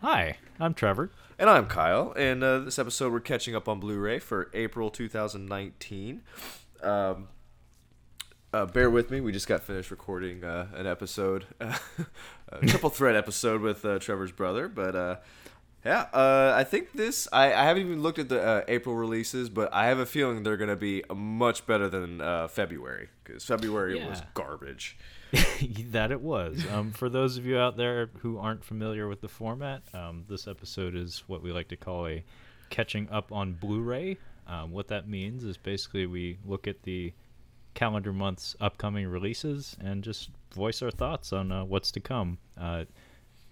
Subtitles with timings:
[0.00, 1.10] Hi, I'm Trevor.
[1.38, 2.12] And I'm Kyle.
[2.16, 6.22] And uh, this episode, we're catching up on Blu ray for April 2019.
[6.82, 7.28] Um,
[8.52, 9.20] uh, bear with me.
[9.20, 11.76] We just got finished recording uh, an episode, a
[12.66, 14.68] triple threat episode with uh, Trevor's brother.
[14.68, 15.16] But uh,
[15.84, 19.48] yeah, uh, I think this, I, I haven't even looked at the uh, April releases,
[19.48, 22.18] but I have a feeling they're going to be much better than
[22.48, 24.08] February because February Yeah.
[24.08, 24.96] was garbage.
[25.90, 26.64] that it was.
[26.72, 30.46] Um, for those of you out there who aren't familiar with the format, um, this
[30.46, 32.24] episode is what we like to call a
[32.70, 34.16] catching up on Blu-ray.
[34.46, 37.12] Um, what that means is basically we look at the
[37.74, 42.38] calendar month's upcoming releases and just voice our thoughts on uh, what's to come.
[42.58, 42.84] Uh,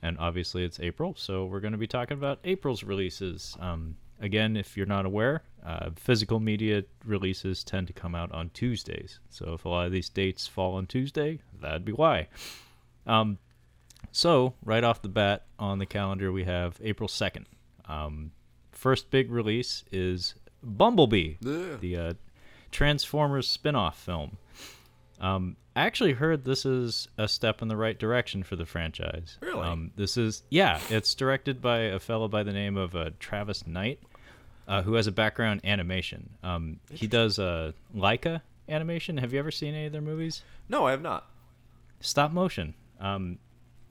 [0.02, 3.56] and obviously it's April, so we're going to be talking about April's releases.
[3.60, 8.51] Um, again, if you're not aware, uh, physical media releases tend to come out on
[8.51, 9.19] Tuesdays.
[9.30, 12.29] So if a lot of these dates fall on Tuesday, that'd be why.
[13.07, 13.38] Um,
[14.12, 17.45] so right off the bat on the calendar, we have April 2nd.
[17.88, 18.33] Um,
[18.73, 21.80] first big release is Bumblebee, Ugh.
[21.80, 22.12] the uh,
[22.71, 24.38] Transformers spin-off film.
[25.21, 29.38] Um, I actually heard this is a step in the right direction for the franchise.
[29.40, 29.60] Really?
[29.60, 30.80] Um, this is yeah.
[30.90, 34.01] It's directed by a fellow by the name of uh, Travis Knight,
[34.68, 36.30] uh, who has a background animation.
[36.42, 39.16] Um, he does uh, Laika animation.
[39.18, 40.42] Have you ever seen any of their movies?
[40.68, 41.28] No, I have not.
[42.00, 42.74] Stop motion.
[43.00, 43.38] Um,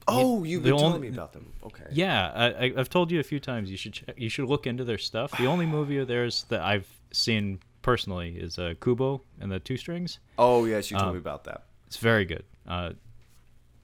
[0.08, 1.52] Oh, you've been telling me about them.
[1.64, 1.82] Okay.
[1.90, 3.72] yeah, I, I, I've told you a few times.
[3.72, 5.36] You should check, you should look into their stuff.
[5.36, 9.76] The only movie of theirs that I've seen personally is uh, Kubo and the Two
[9.76, 10.20] Strings.
[10.38, 11.64] Oh, yes, you told Um, me about that.
[11.88, 12.44] It's very good.
[12.68, 12.92] Uh,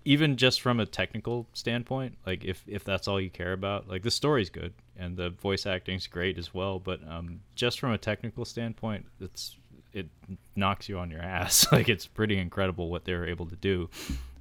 [0.05, 4.03] even just from a technical standpoint, like if if that's all you care about, like
[4.03, 6.79] the story's good and the voice acting's great as well.
[6.79, 9.57] But um, just from a technical standpoint, it's
[9.93, 10.09] it
[10.57, 11.67] knocks you on your ass.
[11.73, 13.89] like it's pretty incredible what they were able to do.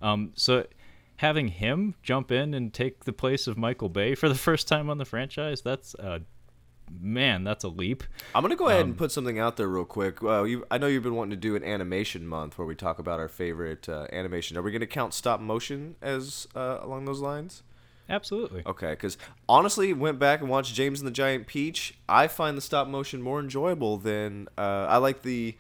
[0.02, 0.66] Um, so
[1.18, 4.90] having him jump in and take the place of Michael Bay for the first time
[4.90, 6.20] on the franchise, that's uh,
[7.00, 8.04] man, that's a leap.
[8.36, 10.22] I'm gonna go ahead Um, and put something out there real quick.
[10.24, 13.00] Uh, you, I know you've been wanting to do an animation month where we talk
[13.00, 14.58] about our favorite uh, animation.
[14.58, 17.64] Are we gonna count stop motion as uh, along those lines?
[18.10, 18.64] Absolutely.
[18.66, 21.94] Okay, because honestly, went back and watched James and the Giant Peach.
[22.10, 25.56] I find the stop motion more enjoyable than uh, I like the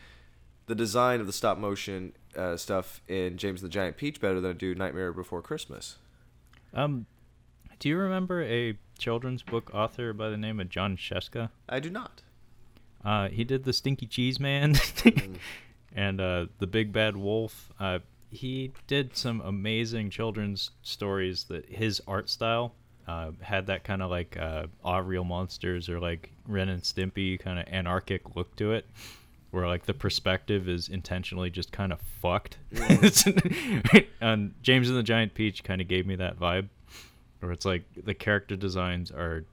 [0.68, 4.42] the design of the stop motion uh, stuff in James and the Giant Peach better
[4.42, 5.98] than I do Nightmare Before Christmas.
[6.74, 7.06] Um,
[7.81, 11.50] do you remember a children's book author by the name of Jon Scieszka?
[11.68, 12.22] I do not.
[13.03, 14.75] Uh, he did the Stinky Cheese Man
[15.96, 17.72] and uh, the Big Bad Wolf.
[17.80, 17.97] Uh,
[18.30, 22.75] he did some amazing children's stories that his art style
[23.08, 27.40] uh, had that kind of like uh, Aw Real Monsters or like Ren and Stimpy
[27.40, 28.86] kind of anarchic look to it.
[29.50, 32.58] Where like the perspective is intentionally just kind of fucked,
[34.22, 36.69] and James and the Giant Peach kind of gave me that vibe,
[37.41, 39.44] where it's like the character designs are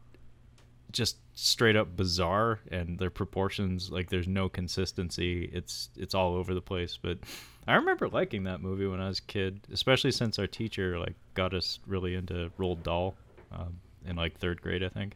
[0.93, 5.51] just straight up bizarre and their proportions like there's no consistency.
[5.53, 6.99] It's it's all over the place.
[7.01, 7.19] But
[7.67, 11.15] i remember liking that movie when i was a kid especially since our teacher like
[11.35, 13.15] got us really into roald dahl
[13.53, 15.15] um, in like third grade i think.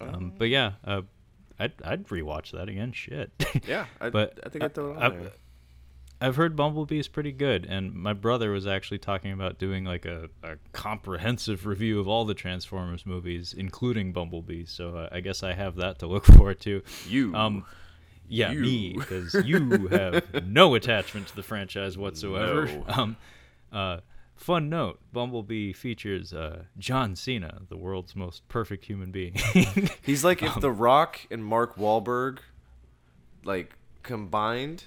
[0.00, 1.02] Um, but yeah uh,
[1.58, 2.92] I'd, I'd rewatch that again.
[2.92, 3.30] Shit.
[3.66, 5.32] Yeah, I, But I think I throw it on I- there.
[6.20, 10.06] I've heard Bumblebee is pretty good, and my brother was actually talking about doing like
[10.06, 14.64] a, a comprehensive review of all the Transformers movies, including Bumblebee.
[14.64, 16.82] So uh, I guess I have that to look forward to.
[17.06, 17.34] You.
[17.34, 17.66] Um,
[18.28, 18.60] yeah, You.
[18.60, 22.66] me, because you have no attachment to the franchise whatsoever.
[22.66, 22.84] No.
[22.88, 23.16] Um,
[23.70, 23.98] uh,
[24.34, 29.34] fun note: Bumblebee features uh, John Cena, the world's most perfect human being.
[30.02, 32.38] He's like Um, if The Rock and Mark Wahlberg,
[33.44, 34.84] like combined,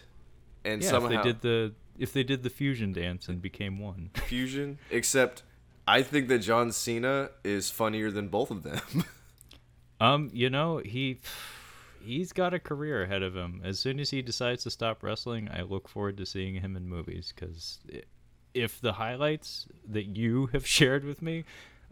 [0.64, 3.80] and yeah, somehow if they did the if they did the fusion dance and became
[3.80, 4.09] one.
[4.14, 4.80] fusion.
[4.90, 5.44] Except,
[5.88, 9.03] I think that John Cena is funnier than both of them.
[10.02, 11.20] Um, you know, he
[12.02, 13.62] he's got a career ahead of him.
[13.64, 16.88] As soon as he decides to stop wrestling, I look forward to seeing him in
[16.88, 17.80] movies cuz
[18.53, 21.44] if the highlights that you have shared with me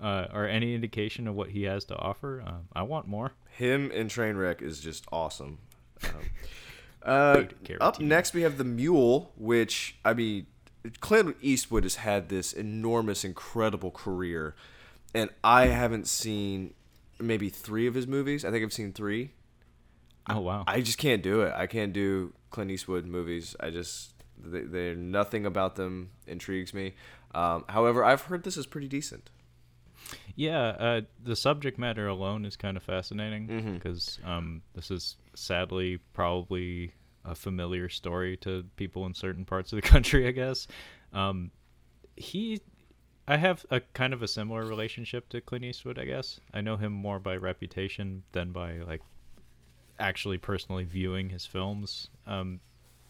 [0.01, 3.33] uh, are any indication of what he has to offer, um, I want more.
[3.49, 5.59] Him in Trainwreck is just awesome.
[6.03, 6.26] Um,
[7.03, 7.43] uh,
[7.79, 10.47] up next, we have the Mule, which I mean,
[10.99, 14.55] Clint Eastwood has had this enormous, incredible career,
[15.13, 16.73] and I haven't seen
[17.19, 18.45] maybe three of his movies.
[18.45, 19.31] I think I've seen three.
[20.29, 20.63] Oh wow.
[20.67, 21.53] I just can't do it.
[21.55, 23.55] I can't do Clint Eastwood movies.
[23.59, 26.93] I just they, they're nothing about them intrigues me.
[27.33, 29.29] Um, however, I've heard this is pretty decent.
[30.35, 35.99] Yeah, uh, the subject matter alone is kind of fascinating because um, this is sadly
[36.13, 36.91] probably
[37.23, 40.27] a familiar story to people in certain parts of the country.
[40.27, 40.67] I guess
[41.13, 41.51] um,
[42.15, 42.61] he
[43.27, 46.39] I have a kind of a similar relationship to Clint Eastwood, I guess.
[46.53, 49.01] I know him more by reputation than by like
[49.99, 52.09] actually personally viewing his films.
[52.25, 52.61] Um,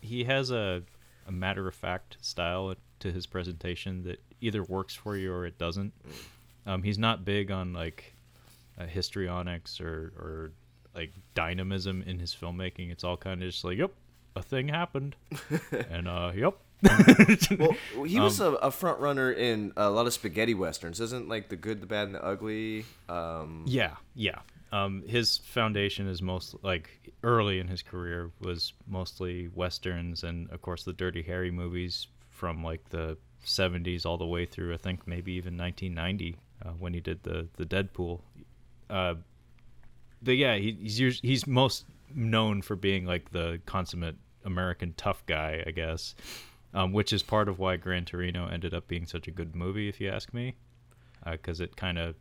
[0.01, 0.81] he has a,
[1.27, 5.59] a matter of fact style to his presentation that either works for you or it
[5.59, 5.93] doesn't.
[6.65, 8.15] Um, he's not big on like
[8.79, 10.51] uh, histrionics or or
[10.97, 12.91] like dynamism in his filmmaking.
[12.91, 13.91] It's all kind of just like, yep,
[14.35, 15.15] a thing happened,
[15.89, 16.57] and uh, yep.
[17.57, 21.27] well, he was um, a, a, front runner in a lot of spaghetti westerns, isn't
[21.27, 22.85] like the good, the bad, and the ugly.
[23.09, 23.63] Um...
[23.65, 24.39] Yeah, yeah.
[24.71, 30.61] Um, his foundation is most like early in his career was mostly westerns and of
[30.61, 35.07] course the Dirty Harry movies from like the 70s all the way through I think
[35.07, 36.35] maybe even 1990
[36.65, 38.21] uh, when he did the the Dead Pool.
[38.89, 39.15] Uh,
[40.25, 44.15] yeah, he, he's he's most known for being like the consummate
[44.45, 46.15] American tough guy, I guess,
[46.73, 49.89] um, which is part of why Gran Torino ended up being such a good movie,
[49.89, 50.55] if you ask me,
[51.29, 52.15] because uh, it kind of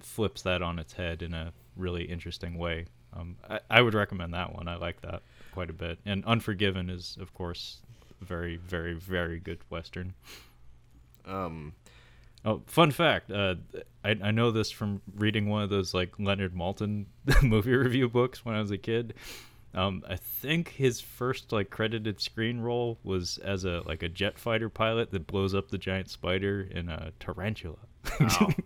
[0.00, 2.86] flips that on its head in a really interesting way.
[3.12, 4.66] Um, I, I, would recommend that one.
[4.68, 5.98] I like that quite a bit.
[6.04, 7.78] And Unforgiven is, of course,
[8.20, 10.14] very, very, very good western.
[11.24, 11.74] Um,
[12.44, 13.30] oh, fun fact.
[13.30, 13.56] Uh,
[14.04, 17.06] I, I know this from reading one of those like Leonard Maltin
[17.42, 19.14] movie review books when I was a kid.
[19.74, 24.38] Um, I think his first like credited screen role was as a like a jet
[24.38, 27.78] fighter pilot that blows up the giant spider in a tarantula.
[28.20, 28.50] Wow.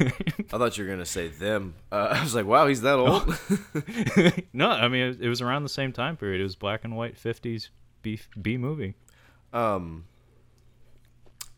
[0.00, 1.74] I thought you were gonna say them.
[1.90, 3.34] Uh, I was like, wow, he's that old.
[4.52, 6.40] no, I mean it, it, was around the same time period.
[6.40, 7.70] It was black and white '50s
[8.02, 8.94] B B movie.
[9.54, 10.04] Um,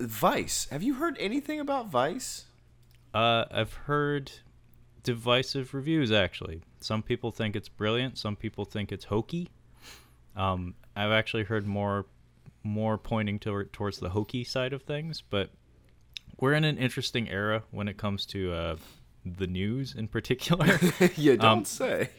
[0.00, 0.68] Vice.
[0.70, 2.44] Have you heard anything about Vice?
[3.12, 4.30] Uh, I've heard
[5.02, 6.12] divisive reviews.
[6.12, 8.18] Actually, some people think it's brilliant.
[8.18, 9.48] Some people think it's hokey.
[10.36, 12.06] Um, I've actually heard more
[12.62, 15.50] more pointing to, towards the hokey side of things, but
[16.38, 18.76] we're in an interesting era when it comes to uh,
[19.24, 20.78] the news in particular.
[21.16, 22.10] you don't um, say.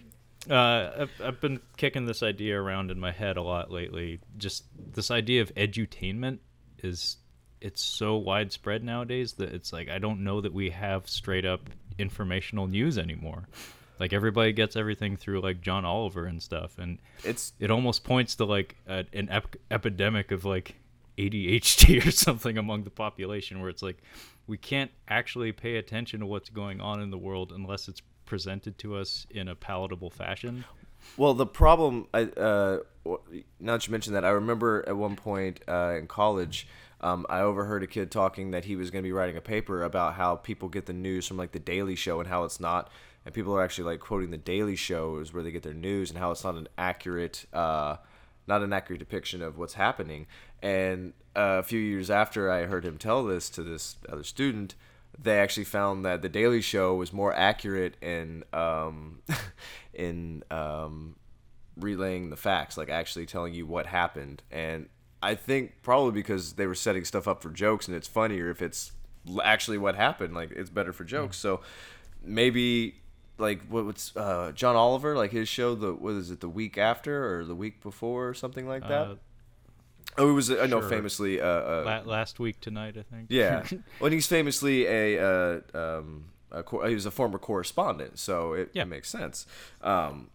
[0.49, 4.19] Uh, I've, I've been kicking this idea around in my head a lot lately.
[4.37, 6.39] Just this idea of edutainment
[6.81, 7.17] is
[7.61, 11.69] it's so widespread nowadays that it's like I don't know that we have straight up
[11.97, 13.47] informational news anymore.
[13.99, 18.35] Like everybody gets everything through like John Oliver and stuff, and it's it almost points
[18.35, 20.75] to like a, an ep- epidemic of like
[21.17, 24.01] ADHD or something among the population where it's like
[24.47, 28.77] we can't actually pay attention to what's going on in the world unless it's presented
[28.79, 30.63] to us in a palatable fashion.
[31.17, 32.79] Well, the problem, I, uh,
[33.59, 36.67] now that you mentioned that, I remember at one point uh, in college,
[37.01, 39.83] um, I overheard a kid talking that he was going to be writing a paper
[39.83, 42.89] about how people get the news from like the Daily Show and how it's not,
[43.25, 46.09] and people are actually like quoting the Daily Show is where they get their news
[46.09, 47.97] and how it's not an accurate, uh,
[48.47, 50.27] not an accurate depiction of what's happening.
[50.61, 54.75] And uh, a few years after I heard him tell this to this other student,
[55.17, 59.21] they actually found that the Daily Show was more accurate in um,
[59.93, 61.15] in um,
[61.77, 64.43] relaying the facts, like actually telling you what happened.
[64.51, 64.87] And
[65.21, 68.61] I think probably because they were setting stuff up for jokes, and it's funnier if
[68.61, 68.91] it's
[69.43, 70.33] actually what happened.
[70.33, 71.37] Like it's better for jokes.
[71.37, 71.41] Mm.
[71.41, 71.61] So
[72.23, 72.95] maybe
[73.37, 76.77] like what, what's uh, John Oliver like his show the what is it the week
[76.77, 79.07] after or the week before or something like that.
[79.07, 79.15] Uh,
[80.17, 81.39] Oh, it was I know famously.
[81.39, 83.27] Uh, uh, last week tonight, I think.
[83.29, 83.63] Yeah,
[83.99, 88.81] well, he's famously a, uh, um, a he was a former correspondent, so it, yeah.
[88.81, 89.45] it makes sense.
[89.81, 90.29] Um,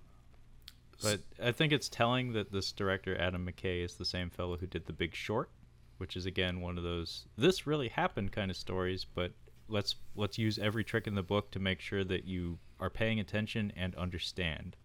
[1.03, 4.67] but I think it's telling that this director Adam McKay is the same fellow who
[4.67, 5.51] did The Big Short,
[5.99, 9.33] which is again one of those this really happened kind of stories, but
[9.69, 13.21] let's let's use every trick in the book to make sure that you are paying
[13.21, 14.77] attention and understand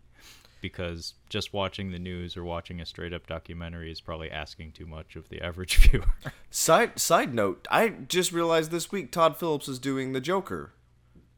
[0.62, 4.86] because just watching the news or watching a straight up documentary is probably asking too
[4.86, 6.06] much of the average viewer.
[6.50, 10.74] side side note, I just realized this week Todd Phillips is doing the Joker.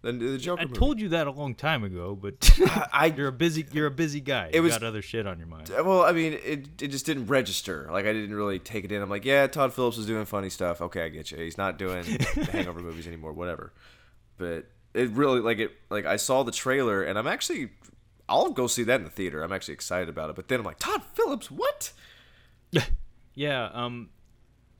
[0.01, 0.61] The, the Joker.
[0.61, 0.77] I movie.
[0.77, 2.49] told you that a long time ago, but
[2.91, 4.47] I, you're a busy you're a busy guy.
[4.47, 5.69] It you was, got other shit on your mind.
[5.69, 7.87] Well, I mean, it it just didn't register.
[7.91, 9.01] Like I didn't really take it in.
[9.01, 10.81] I'm like, yeah, Todd Phillips is doing funny stuff.
[10.81, 11.37] Okay, I get you.
[11.37, 12.01] He's not doing
[12.35, 13.33] the Hangover movies anymore.
[13.33, 13.73] Whatever.
[14.37, 17.69] But it really like it like I saw the trailer and I'm actually
[18.27, 19.43] I'll go see that in the theater.
[19.43, 20.35] I'm actually excited about it.
[20.35, 21.91] But then I'm like, Todd Phillips, what?
[22.71, 22.85] Yeah,
[23.35, 23.69] yeah.
[23.73, 24.09] Um,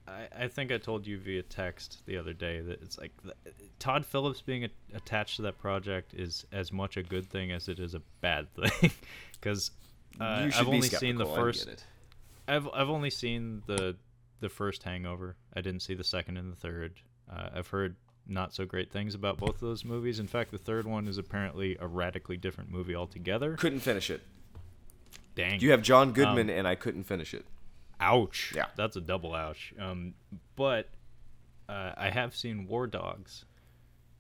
[0.08, 3.34] I, I think I told you via text the other day that it's like the,
[3.80, 7.68] Todd Phillips being a, attached to that project is as much a good thing as
[7.68, 8.48] it is a bad
[8.80, 8.92] thing,
[9.34, 9.72] because
[10.20, 11.86] uh, I've only seen the first.
[12.48, 13.96] I've I've only seen the
[14.40, 15.36] the first Hangover.
[15.56, 16.96] I didn't see the second and the third.
[17.32, 17.96] Uh, I've heard
[18.28, 20.20] not so great things about both of those movies.
[20.20, 23.56] In fact, the third one is apparently a radically different movie altogether.
[23.56, 24.22] Couldn't finish it.
[25.36, 25.60] Dang.
[25.60, 27.46] You have John Goodman, um, and I couldn't finish it.
[28.02, 28.52] Ouch.
[28.56, 29.74] Yeah, that's a double ouch.
[29.80, 30.14] Um,
[30.56, 30.90] but
[31.70, 33.46] uh, I have seen War Dogs,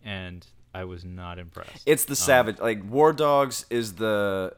[0.04, 1.84] and I was not impressed.
[1.86, 2.60] It's the Um, savage.
[2.60, 4.56] Like War Dogs is the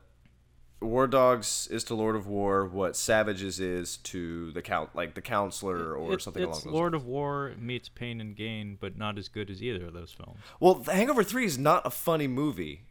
[0.82, 5.22] War Dogs is to Lord of War what Savages is to the count, like the
[5.22, 6.74] counselor or it- something along it's those.
[6.74, 10.12] Lord of War meets Pain and Gain, but not as good as either of those
[10.12, 10.40] films.
[10.60, 12.82] Well, The Hangover Three is not a funny movie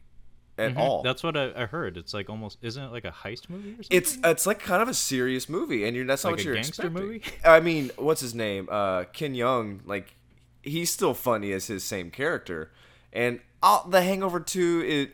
[0.57, 0.99] at all.
[0.99, 1.07] Mm-hmm.
[1.07, 1.97] That's what I, I heard.
[1.97, 3.97] It's like almost isn't it like a heist movie or something?
[3.97, 6.45] It's it's like kind of a serious movie, and you're that's not Like what a
[6.45, 7.07] you're gangster expecting.
[7.07, 7.23] movie?
[7.45, 8.67] I mean, what's his name?
[8.71, 9.79] Uh, Ken Jeong.
[9.85, 10.15] Like,
[10.61, 12.71] he's still funny as his same character,
[13.11, 14.83] and uh, The Hangover Two.
[14.85, 15.11] It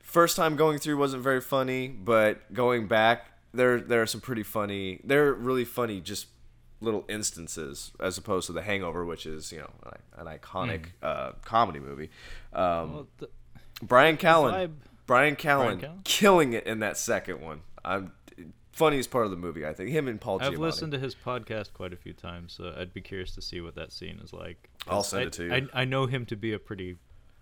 [0.00, 4.42] first time going through wasn't very funny, but going back, there there are some pretty
[4.42, 5.00] funny.
[5.04, 6.26] They're really funny, just
[6.82, 9.70] little instances as opposed to The Hangover, which is you know
[10.16, 12.10] an, an iconic uh, comedy movie.
[12.52, 12.92] Um.
[12.92, 13.28] Well, the,
[13.82, 14.72] Bryan Callen.
[15.06, 16.04] Bryan Callen, Callen?
[16.04, 17.62] killing it in that second one.
[17.84, 18.12] I'm
[18.72, 19.90] funniest part of the movie, I think.
[19.90, 20.58] Him and Paul I've Giamatti.
[20.58, 23.74] listened to his podcast quite a few times, so I'd be curious to see what
[23.74, 24.70] that scene is like.
[24.88, 25.52] I'll send I- it to you.
[25.54, 26.96] I, I know him to be a pretty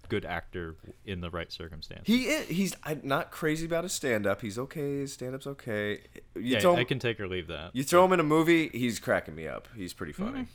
[0.08, 2.06] good actor in the right circumstances.
[2.06, 4.40] He is, he's I'm not crazy about his stand up.
[4.40, 5.00] He's okay.
[5.00, 6.00] His stand up's okay.
[6.34, 7.76] You yeah, him, I can take or leave that.
[7.76, 9.68] you throw him in a movie, he's cracking me up.
[9.76, 10.46] He's pretty funny.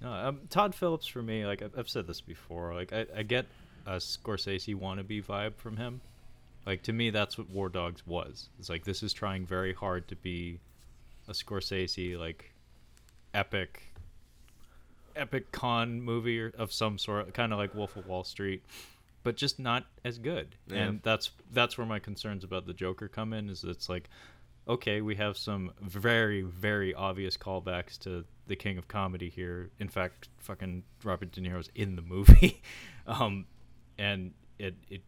[0.00, 3.22] No, um, Todd Phillips for me, like I've, I've said this before, like I, I
[3.22, 3.46] get
[3.86, 6.00] a Scorsese wannabe vibe from him.
[6.66, 8.48] Like to me, that's what War Dogs was.
[8.58, 10.58] It's like this is trying very hard to be
[11.28, 12.52] a Scorsese like
[13.34, 13.82] epic,
[15.16, 18.62] epic con movie or, of some sort, kind of like Wolf of Wall Street,
[19.24, 20.54] but just not as good.
[20.68, 20.76] Yeah.
[20.76, 23.48] And that's that's where my concerns about the Joker come in.
[23.48, 24.08] Is it's like
[24.68, 29.70] okay, we have some very, very obvious callbacks to the king of comedy here.
[29.78, 32.62] In fact, fucking Robert De Niro's in the movie,
[33.06, 33.46] um,
[33.98, 35.02] and it it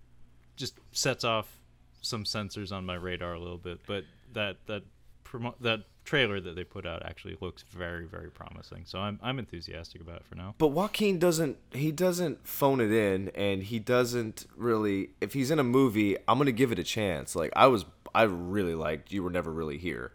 [0.56, 1.58] just sets off
[2.02, 3.80] some sensors on my radar a little bit.
[3.86, 4.82] But that that
[5.24, 8.82] promo- that trailer that they put out actually looks very, very promising.
[8.84, 10.54] So I'm I'm enthusiastic about it for now.
[10.58, 15.58] But Joaquin doesn't he doesn't phone it in and he doesn't really if he's in
[15.58, 17.34] a movie, I'm gonna give it a chance.
[17.34, 20.12] Like I was I really liked You Were Never Really Here.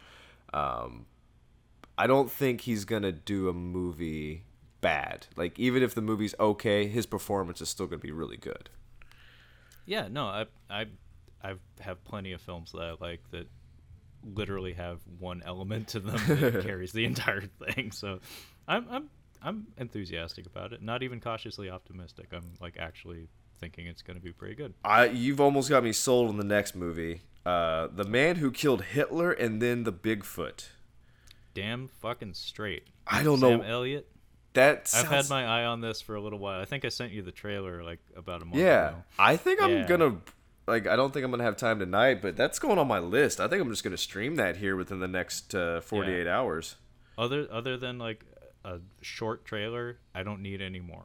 [0.53, 1.05] Um
[1.97, 4.43] I don't think he's gonna do a movie
[4.81, 5.27] bad.
[5.36, 8.69] Like even if the movie's okay, his performance is still gonna be really good.
[9.86, 10.86] Yeah, no, I I
[11.43, 13.48] I have plenty of films that I like that
[14.24, 17.91] literally have one element to them that carries the entire thing.
[17.91, 18.19] So
[18.67, 19.09] I'm I'm
[19.41, 20.81] I'm enthusiastic about it.
[20.81, 22.27] Not even cautiously optimistic.
[22.33, 24.74] I'm like actually thinking it's going to be pretty good.
[24.83, 27.21] I you've almost got me sold on the next movie.
[27.45, 30.67] Uh The Man Who Killed Hitler and then the Bigfoot.
[31.53, 32.88] Damn fucking straight.
[33.07, 33.63] I don't Sam know.
[33.63, 34.07] Elliott.
[34.53, 36.60] That I've had my eye on this for a little while.
[36.60, 39.03] I think I sent you the trailer like about a month Yeah, ago.
[39.20, 39.88] I think I'm Yeah.
[39.88, 40.18] gonna
[40.68, 40.88] like.
[40.88, 43.39] I don't think I'm gonna have time tonight, but that's going on my list.
[43.39, 46.75] I think I'm just gonna stream that here within the next uh, 48 hours.
[47.18, 48.25] Other other than like
[48.65, 51.03] a short trailer, I don't need any more.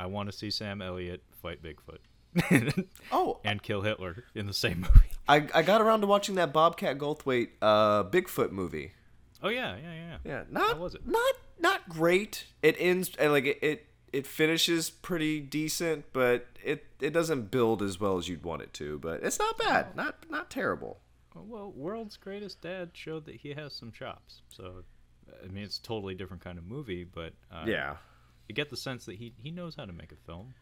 [0.00, 1.98] I want to see Sam Elliott fight Bigfoot.
[3.12, 5.10] Oh, and kill Hitler in the same movie.
[5.28, 8.92] I I got around to watching that Bobcat Goldthwait uh, Bigfoot movie.
[9.42, 10.16] Oh yeah, yeah, yeah.
[10.24, 11.06] Yeah, not How was it?
[11.06, 12.44] not not great.
[12.62, 17.82] It ends and like it, it it finishes pretty decent, but it it doesn't build
[17.82, 18.98] as well as you'd want it to.
[18.98, 19.94] But it's not bad.
[19.96, 21.00] Not not terrible.
[21.34, 24.40] Well, World's Greatest Dad showed that he has some chops.
[24.48, 24.84] So,
[25.44, 27.96] I mean, it's a totally different kind of movie, but uh, Yeah.
[28.48, 30.54] you get the sense that he he knows how to make a film.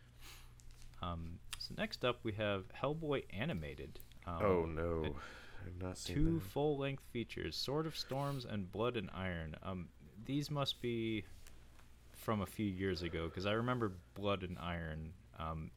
[1.03, 3.99] Um, so next up we have Hellboy animated.
[4.27, 5.13] Um, Oh no, it-
[5.67, 9.89] I've not seen two full-length features sword of storms and blood and iron um
[10.27, 11.25] these must be
[12.13, 15.71] from a few years ago because i remember blood and iron um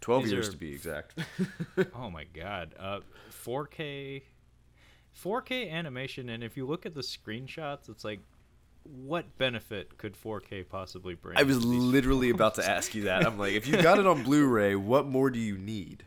[0.00, 1.16] Twelve years are- to be exact.
[1.94, 3.00] oh my god uh
[3.44, 4.22] 4k
[5.22, 8.20] 4k animation and if you look at the screenshots it's like
[8.84, 13.24] what benefit could 4k possibly bring I was literally about to ask you that.
[13.24, 16.02] I'm like, if you got it on Blu-ray, what more do you need?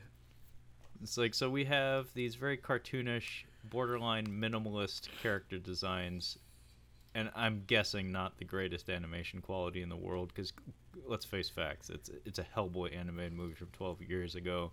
[1.02, 6.38] It's like so we have these very cartoonish, borderline minimalist character designs,
[7.16, 10.32] and I'm guessing not the greatest animation quality in the world.
[10.36, 10.54] Because
[11.08, 14.72] let's face facts, it's it's a Hellboy animated movie from 12 years ago.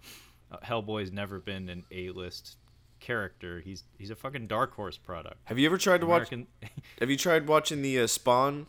[0.51, 2.57] Uh, Hellboy's never been an A-list
[3.01, 3.61] character.
[3.61, 5.37] He's he's a fucking Dark Horse product.
[5.45, 6.31] Have you ever tried to watch?
[7.01, 8.67] Have you tried watching the uh, Spawn,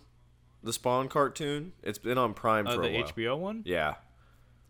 [0.62, 1.74] the Spawn cartoon?
[1.82, 3.08] It's been on Prime uh, for a while.
[3.08, 3.64] The HBO one.
[3.66, 3.96] Yeah.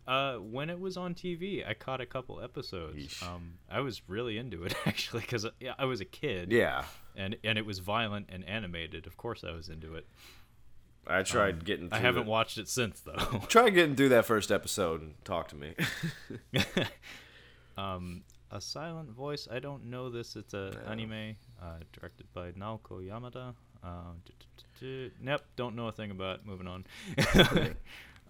[0.05, 2.98] Uh, when it was on TV, I caught a couple episodes.
[2.98, 3.24] Yeesh.
[3.24, 6.51] Um, I was really into it actually because yeah, I was a kid.
[6.51, 6.83] Yeah.
[7.15, 9.08] And and it was violent and animated.
[9.08, 10.08] Of course, I was into it.
[11.05, 11.89] I tried getting.
[11.89, 12.27] Through Um, I haven't it.
[12.29, 13.41] watched it since though.
[13.48, 15.74] Try getting through that first episode and talk to me.
[17.77, 19.48] um, a silent voice.
[19.51, 20.36] I don't know this.
[20.36, 23.53] It's a anime uh, directed by Naoko Yamada.
[23.84, 24.13] Uh,
[25.22, 26.39] nope, don't know a thing about.
[26.39, 26.46] it.
[26.46, 26.86] Moving on.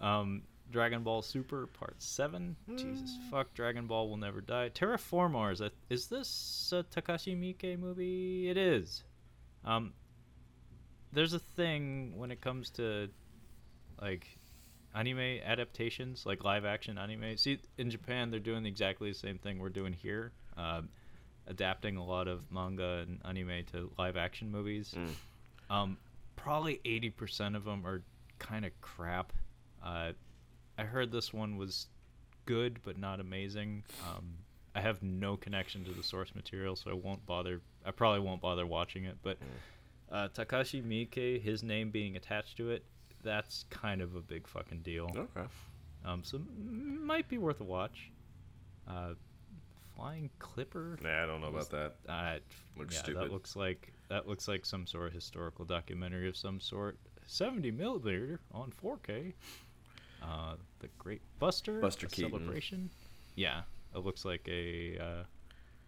[0.00, 2.56] um, Dragon Ball Super Part Seven.
[2.76, 4.70] Jesus fuck, Dragon Ball will never die.
[4.74, 5.64] Terraformars.
[5.64, 8.48] uh, Is this a Takashi Miike movie?
[8.48, 9.04] It is.
[9.64, 9.92] Um,
[11.12, 13.08] there's a thing when it comes to
[14.00, 14.26] like
[14.94, 17.36] anime adaptations, like live action anime.
[17.36, 20.88] See, in Japan, they're doing exactly the same thing we're doing here, um,
[21.46, 24.94] adapting a lot of manga and anime to live action movies.
[25.70, 25.98] Um,
[26.36, 28.02] probably 80% of them are
[28.38, 29.32] kind of crap.
[29.84, 30.12] Uh,
[30.78, 31.86] I heard this one was
[32.46, 33.84] good, but not amazing.
[34.08, 34.24] Um,
[34.74, 37.60] I have no connection to the source material, so I won't bother.
[37.84, 39.16] I probably won't bother watching it.
[39.22, 39.38] But
[40.10, 42.84] uh, Takashi Miike, his name being attached to it,
[43.22, 45.10] that's kind of a big fucking deal.
[45.16, 45.46] Okay.
[46.04, 48.10] Um, so m- might be worth a watch.
[48.88, 49.14] Uh,
[49.96, 50.98] Flying Clipper.
[51.02, 52.12] Nah, I don't know Was- about that.
[52.12, 52.38] Uh,
[52.76, 53.22] Looks yeah, stupid.
[53.22, 56.98] that looks like that looks like some sort of historical documentary of some sort.
[57.26, 59.32] 70 millimeter on 4K.
[60.24, 61.80] Uh, the Great Buster.
[61.80, 62.30] Buster Keaton.
[62.30, 62.90] Celebration.
[63.36, 63.62] Yeah,
[63.94, 65.22] it looks like a uh,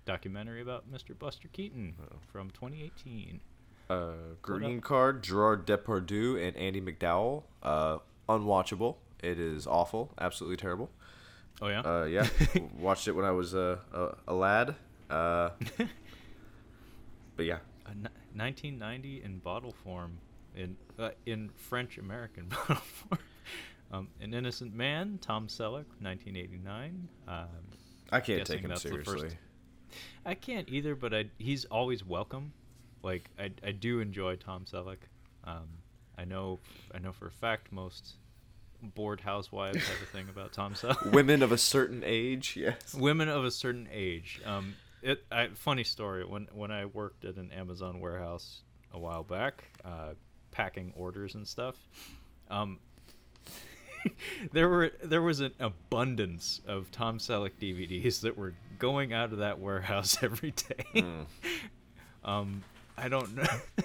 [0.04, 1.18] documentary about Mr.
[1.18, 2.16] Buster Keaton Oh.
[2.32, 3.40] from 2018.
[3.88, 4.10] Uh,
[4.42, 7.44] Green Card, Gerard Depardieu, and Andie MacDowell.
[7.62, 8.96] Uh, unwatchable.
[9.22, 10.12] It is awful.
[10.20, 10.90] Absolutely terrible.
[11.62, 11.80] Oh yeah.
[11.80, 12.26] Uh, yeah.
[12.78, 14.74] Watched it when I was uh, a, a lad.
[15.08, 15.50] Uh,
[17.36, 17.58] but yeah.
[17.86, 17.90] A
[18.34, 20.18] 1990 in bottle form,
[20.56, 23.20] in uh, in French American bottle form.
[23.92, 27.08] Um, An Innocent Man, Tom Selleck, 1989.
[27.28, 27.46] Um,
[28.10, 29.38] I can't take him that's the first- seriously.
[30.24, 32.52] I can't either, but I, he's always welcome.
[33.02, 34.98] Like I, I do enjoy Tom Selleck.
[35.44, 35.68] Um,
[36.18, 36.58] I know
[36.92, 38.14] I know for a fact most
[38.82, 41.12] bored housewives have a thing about Tom Selleck.
[41.12, 42.94] Women of a certain age, yes.
[42.94, 44.40] women of a certain age.
[44.44, 48.62] Um, it I, funny story when when I worked at an Amazon warehouse
[48.92, 50.14] a while back, uh,
[50.50, 51.76] packing orders and stuff.
[52.50, 52.78] Um,
[54.52, 59.38] there were there was an abundance of Tom Selleck DVDs that were going out of
[59.38, 61.04] that warehouse every day.
[62.24, 62.62] um,
[62.96, 63.46] I don't know.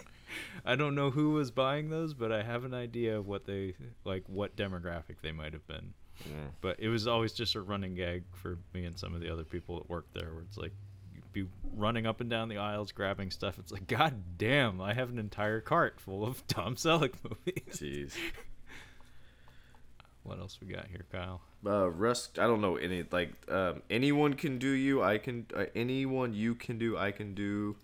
[0.65, 3.73] I don't know who was buying those, but I have an idea of what they
[4.05, 5.93] like, what demographic they might have been.
[6.62, 9.43] But it was always just a running gag for me and some of the other
[9.43, 10.71] people that worked there, where it's like
[11.15, 13.57] you'd be running up and down the aisles grabbing stuff.
[13.57, 17.63] It's like, God damn, I have an entire cart full of Tom Selleck movies.
[17.71, 18.12] Jeez.
[20.23, 21.41] What else we got here, Kyle?
[21.65, 22.38] Uh, Rust.
[22.38, 25.01] I don't know any like um, anyone can do you.
[25.01, 25.45] I can.
[25.55, 26.97] Uh, anyone you can do.
[26.97, 27.75] I can do.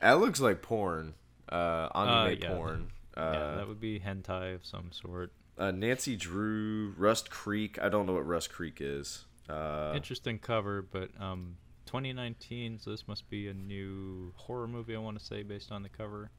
[0.00, 1.14] That looks like porn.
[1.50, 2.48] Uh, anime yeah.
[2.54, 2.90] porn.
[3.16, 5.32] Uh, yeah, that would be hentai of some sort.
[5.58, 7.78] uh, Nancy Drew, Rust Creek.
[7.82, 9.24] I don't know what Rust Creek is.
[9.48, 14.94] Uh, Interesting cover, but um, 2019, so this must be a new horror movie.
[14.94, 16.30] I want to say based on the cover.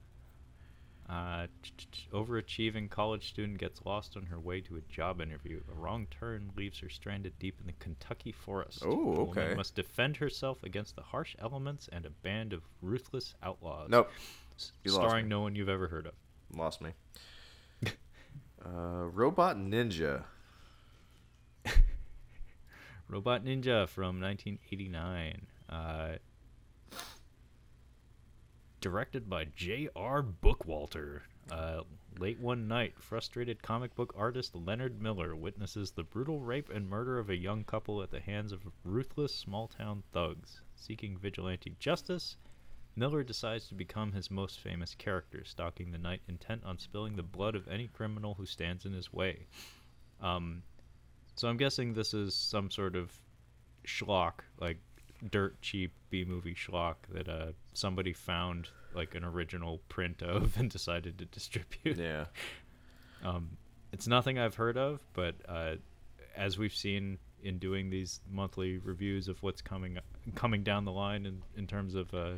[1.10, 5.20] Uh, ch- ch- ch- overachieving college student gets lost on her way to a job
[5.22, 5.60] interview.
[5.72, 8.84] A wrong turn leaves her stranded deep in the Kentucky forest.
[8.86, 9.54] Oh, The okay.
[9.56, 13.90] Must defend herself against the harsh elements and a band of ruthless outlaws.
[13.90, 14.12] nope.
[14.84, 16.14] You lost starring no one you've ever heard of.
[16.56, 16.92] Lost me.
[18.64, 20.24] uh, Robot Ninja.
[23.08, 25.48] Robot Ninja from 1989.
[25.70, 26.10] Uh,
[28.82, 30.24] directed by J.R.
[30.24, 31.22] Bookwalter.
[31.52, 31.82] Uh,
[32.20, 37.18] late one night, frustrated comic book artist Leonard Miller witnesses the brutal rape and murder
[37.18, 40.62] of a young couple at the hands of ruthless small town thugs.
[40.76, 42.38] Seeking vigilante justice,
[42.96, 47.24] Miller decides to become his most famous character, stalking the night intent on spilling the
[47.24, 49.48] blood of any criminal who stands in his way.
[50.22, 50.64] Um,
[51.36, 53.12] so I'm guessing this is some sort of
[53.86, 54.78] schlock, like
[55.30, 60.70] dirt cheap B movie schlock that uh somebody found like an original print of and
[60.70, 61.98] decided to distribute.
[61.98, 62.26] Yeah.
[63.22, 63.58] Um,
[63.92, 65.76] it's nothing I've heard of, but uh,
[66.38, 69.98] as we've seen in doing these monthly reviews of what's coming
[70.36, 72.32] coming down the line in, in terms of uh,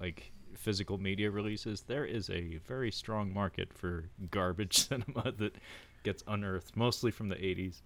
[0.00, 5.54] like physical media releases, there is a very strong market for garbage cinema that
[6.02, 7.82] gets unearthed, mostly from the 80s.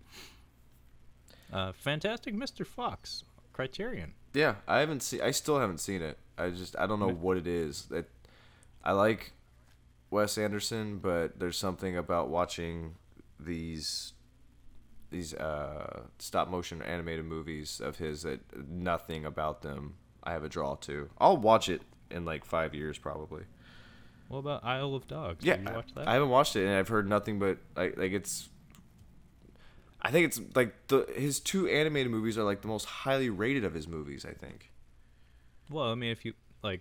[1.53, 2.67] Uh, Fantastic Mr.
[2.67, 3.25] Fox,
[3.57, 4.12] Criterion.
[4.35, 5.23] Yeah, I haven't seen.
[5.23, 6.19] I still haven't seen it.
[6.37, 7.87] I just I don't know what it is.
[7.87, 8.05] That
[8.85, 9.33] I like
[10.11, 12.97] Wes Anderson, but there's something about watching
[13.40, 14.12] these
[15.11, 20.51] these uh, stop motion animated movies of his that nothing about them I have a
[20.51, 21.09] draw to.
[21.19, 23.45] I'll watch it in like five years probably.
[24.29, 25.42] What about Isle of Dogs?
[25.42, 26.09] Yeah, Have you watched that?
[26.09, 28.51] I haven't watched it, and I've heard nothing but like like it's.
[30.07, 33.64] I think it's like the his two animated movies are like the most highly rated
[33.64, 34.25] of his movies.
[34.25, 34.71] I think.
[35.69, 36.81] Well, I mean, if you like,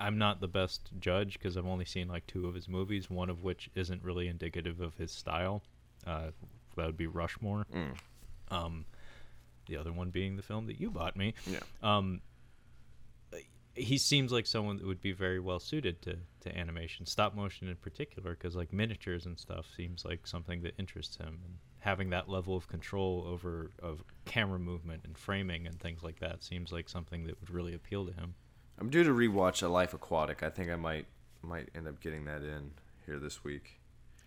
[0.00, 3.30] I'm not the best judge because I've only seen like two of his movies, one
[3.30, 5.62] of which isn't really indicative of his style.
[6.04, 6.30] Uh,
[6.76, 7.64] that would be Rushmore.
[7.72, 7.96] Mm.
[8.50, 8.84] Um,
[9.68, 11.34] the other one being the film that you bought me.
[11.46, 11.60] Yeah.
[11.80, 12.22] Um,
[13.74, 17.68] he seems like someone that would be very well suited to, to animation, stop motion
[17.68, 22.10] in particular, because like miniatures and stuff seems like something that interests him, and having
[22.10, 26.72] that level of control over of camera movement and framing and things like that seems
[26.72, 28.34] like something that would really appeal to him.
[28.78, 30.42] I'm due to rewatch A Life Aquatic.
[30.42, 31.06] I think I might
[31.42, 32.72] might end up getting that in
[33.06, 33.80] here this week.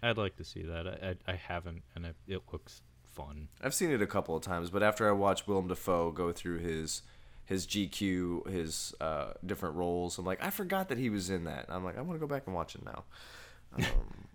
[0.04, 0.88] I'd like to see that.
[0.88, 3.50] I I, I haven't, and it, it looks fun.
[3.62, 6.60] I've seen it a couple of times, but after I watched Willem Dafoe go through
[6.60, 7.02] his
[7.46, 11.66] his GQ, his uh, different roles, I'm like, I forgot that he was in that.
[11.68, 13.04] I'm like, I want to go back and watch it now.
[13.76, 13.84] Um,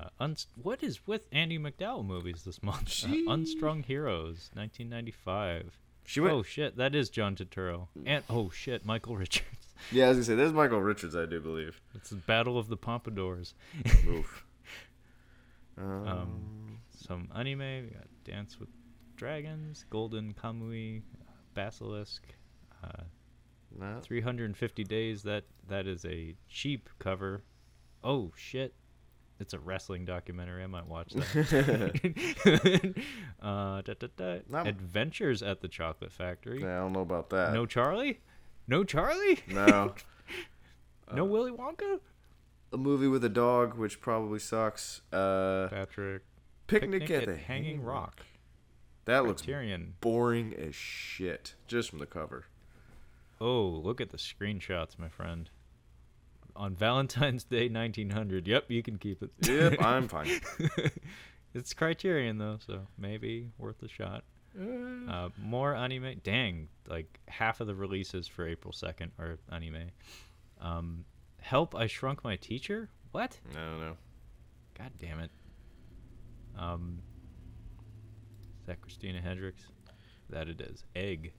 [0.00, 0.28] Uh,
[0.62, 3.04] what is with Andie MacDowell movies this month?
[3.04, 5.78] Uh, Unstrung Heroes, 1995.
[6.04, 6.32] she went.
[6.34, 7.88] Oh shit, that is John Turturro.
[8.06, 9.46] And oh shit, Michael Richards.
[9.90, 11.80] Yeah, I was gonna say, there's Michael Richards, I do believe.
[11.94, 13.54] It's the Battle of the Pompadours.
[14.08, 14.44] Oof.
[15.78, 17.58] Um, Some anime.
[17.58, 18.68] We got Dance with
[19.16, 21.00] Dragons, Golden Kamui,
[21.54, 22.22] Basilisk.
[22.84, 23.04] Uh,
[23.78, 23.98] no.
[24.02, 25.22] 350 Days.
[25.22, 27.42] That that is a cheap cover.
[28.04, 28.74] Oh shit.
[29.42, 30.62] It's a wrestling documentary.
[30.62, 32.94] I might watch that.
[33.42, 34.38] uh, da, da, da.
[34.48, 36.62] Not- Adventures at the Chocolate Factory.
[36.62, 37.52] Yeah, I don't know about that.
[37.52, 38.20] No Charlie?
[38.66, 39.40] No Charlie?
[39.48, 39.94] No.
[41.14, 42.00] no Willy Wonka?
[42.72, 45.02] a movie with a dog, which probably sucks.
[45.12, 46.22] Uh, Patrick.
[46.66, 48.22] Picnic, at, the Hanging Rock.
[49.04, 49.94] That looks Criterion.
[50.00, 52.46] boring as shit, just from the cover.
[53.40, 55.50] Oh, look at the screenshots, my friend.
[56.54, 58.46] On Valentine's Day 1900.
[58.46, 59.30] Yep, you can keep it.
[59.46, 60.40] Yep, I'm fine.
[61.54, 64.24] it's Criterion though, so maybe worth a shot.
[64.58, 66.20] Uh, more anime.
[66.22, 69.90] Dang, like half of the releases for April 2nd are anime.
[70.60, 71.04] Um,
[71.40, 71.74] Help!
[71.74, 72.88] I Shrunk My Teacher.
[73.10, 73.36] What?
[73.52, 73.96] I don't know.
[74.78, 75.30] God damn it.
[76.58, 77.00] Um,
[78.60, 79.62] is that Christina Hendricks?
[80.30, 80.84] That it is.
[80.94, 81.32] Egg.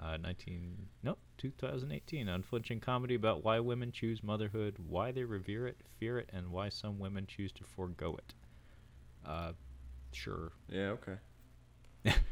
[0.00, 0.88] Uh, 19.
[1.02, 2.28] Nope, 2018.
[2.28, 6.68] Unflinching comedy about why women choose motherhood, why they revere it, fear it, and why
[6.68, 8.34] some women choose to forego it.
[9.24, 9.52] Uh,
[10.12, 10.52] sure.
[10.68, 11.16] Yeah, okay.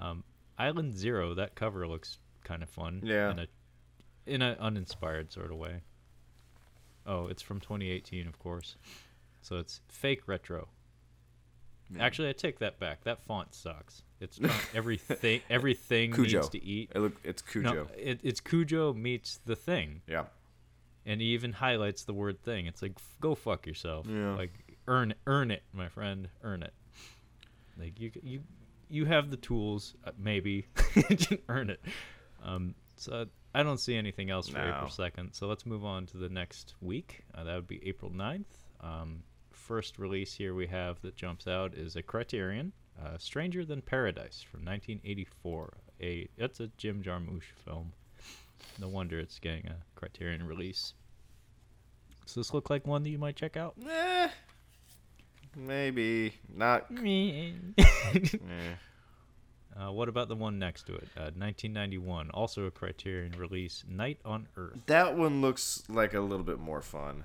[0.00, 0.24] Um,
[0.58, 1.34] Island Zero.
[1.34, 3.02] That cover looks kind of fun.
[3.04, 3.30] Yeah.
[3.30, 3.46] In a
[4.26, 5.82] in an uninspired sort of way.
[7.06, 8.76] Oh, it's from 2018, of course.
[9.42, 10.68] So it's fake retro.
[12.00, 13.04] Actually, I take that back.
[13.04, 14.02] That font sucks.
[14.20, 14.38] It's
[14.74, 15.40] everything.
[15.50, 16.38] Everything Cujo.
[16.38, 16.90] needs to eat.
[16.94, 17.72] It look, it's Cujo.
[17.74, 20.24] No, it, it's Cujo meets the thing, Yeah.
[21.04, 22.66] and he even highlights the word thing.
[22.66, 24.06] It's like, f- go fuck yourself.
[24.08, 24.34] Yeah.
[24.36, 24.52] Like,
[24.88, 26.28] earn earn it, my friend.
[26.42, 26.72] Earn it.
[27.78, 28.40] Like you you
[28.88, 30.66] you have the tools, uh, maybe,
[31.48, 31.80] earn it.
[32.44, 34.68] Um, so I don't see anything else for No.
[34.68, 35.32] April second.
[35.32, 37.24] So let's move on to the next week.
[37.34, 38.44] Uh, that would be April 9th.
[38.80, 39.22] Um,
[39.62, 42.72] first release here we have that jumps out is a Criterion,
[43.02, 45.74] uh, Stranger Than Paradise from 1984.
[46.02, 47.92] A it's a Jim Jarmusch film.
[48.80, 50.94] No wonder it's getting a Criterion release.
[52.26, 53.74] Does this look like one that you might check out?
[53.88, 54.28] Eh,
[55.56, 56.90] maybe not.
[57.02, 57.54] Me.
[59.74, 61.08] Uh, what about the one next to it?
[61.16, 64.76] Uh, 1991, also a Criterion release, Night on Earth.
[64.84, 67.24] That one looks like a little bit more fun.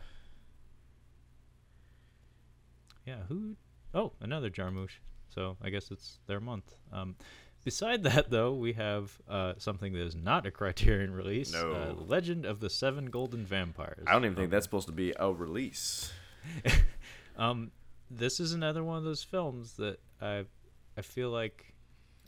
[3.08, 3.56] Yeah, who?
[3.93, 5.00] Oh, another Jarmusch.
[5.30, 6.76] So I guess it's their month.
[6.91, 7.15] Um,
[7.63, 11.56] beside that, though, we have uh, something that is not a Criterion release.
[11.56, 11.63] Uh,
[11.98, 12.06] No.
[12.06, 14.04] Legend of the Seven Golden Vampires.
[14.08, 16.12] I don't even think that's supposed to be a release.
[17.38, 17.70] Um,
[18.10, 20.46] this is another one of those films that I,
[20.98, 21.76] I feel like,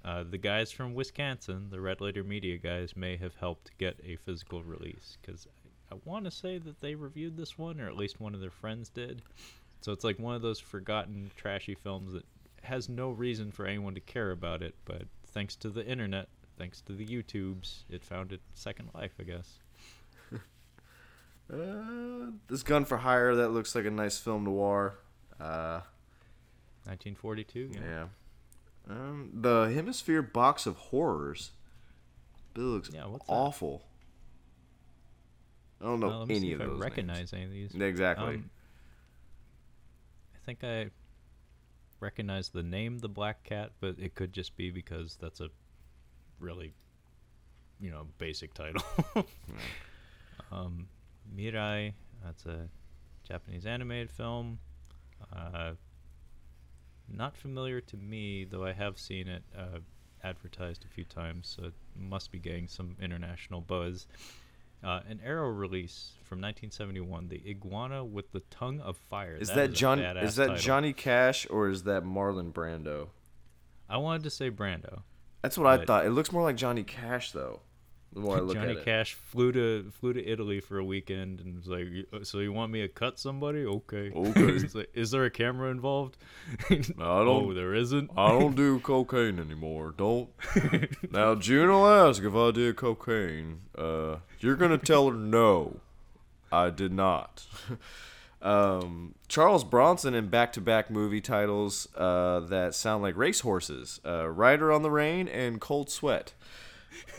[0.06, 4.18] uh, the guys from Wisconsin, the Red Letter Media guys, may have helped get a
[4.18, 5.48] physical release because
[5.92, 8.39] I, I want to say that they reviewed this one, or at least one of
[8.39, 9.24] their friends did.
[9.82, 12.26] So it's like one of those forgotten, trashy films that
[12.63, 16.82] has no reason for anyone to care about it, but thanks to the internet, thanks
[16.82, 19.60] to the YouTubes, it found its second life, I guess.
[21.52, 24.94] Uh, this Gun for Hire, that looks like a nice film noir.
[25.39, 25.82] Uh,
[26.86, 27.72] 1942.
[27.74, 27.80] Yeah.
[27.84, 28.06] yeah.
[28.88, 31.52] Um, the Hemisphere Box of Horrors.
[32.56, 33.34] It looks Yeah, what's that?
[33.34, 33.82] awful.
[35.82, 36.68] I don't know Well, any of if those.
[36.68, 36.84] I names.
[36.84, 37.74] recognize any of these.
[37.74, 38.28] Exactly.
[38.36, 38.59] Um, I
[40.50, 40.90] think I
[42.00, 45.50] recognize the name The Black Cat, but it could just be because that's a
[46.40, 46.74] really,
[47.80, 48.82] you know, basic title.
[50.52, 50.88] um,
[51.36, 51.94] Mirai,
[52.26, 52.68] that's a
[53.28, 54.58] Japanese animated film.
[55.32, 55.74] Uh,
[57.08, 59.80] not familiar to me, though I have seen it uh,
[60.24, 64.08] advertised a few times, so it must be getting some international buzz.
[64.84, 69.36] Uh, an Arrow release from 1971, The Iguana with the Tongue of Fire.
[69.36, 70.00] Is that, a John?
[70.00, 70.62] Is that title.
[70.62, 73.10] Johnny Cash or is that Marlon Brando?
[73.89, 75.02] I wanted to say Brando.
[75.42, 76.06] That's what I thought.
[76.06, 77.62] It looks more like Johnny Cash though.
[78.13, 78.86] The more I look Johnny at it.
[78.86, 82.52] Cash flew to flew to Italy for a weekend and was like, uh, "So you
[82.52, 83.65] want me to cut somebody?
[83.65, 84.12] Okay.
[84.12, 84.68] Okay.
[84.74, 86.18] Like, Is there a camera involved?
[86.70, 87.56] No, I oh, don't.
[87.56, 88.10] there isn't.
[88.18, 89.94] I don't do cocaine anymore.
[89.96, 90.30] Don't.
[91.12, 93.62] now June will ask if I did cocaine.
[93.78, 95.80] Uh, you're gonna tell her no.
[96.52, 97.45] I did not.
[98.41, 104.82] um, Charles Bronson in back-to-back movie titles uh, that sound like racehorses: uh, "Rider on
[104.82, 106.34] the Rain" and "Cold Sweat."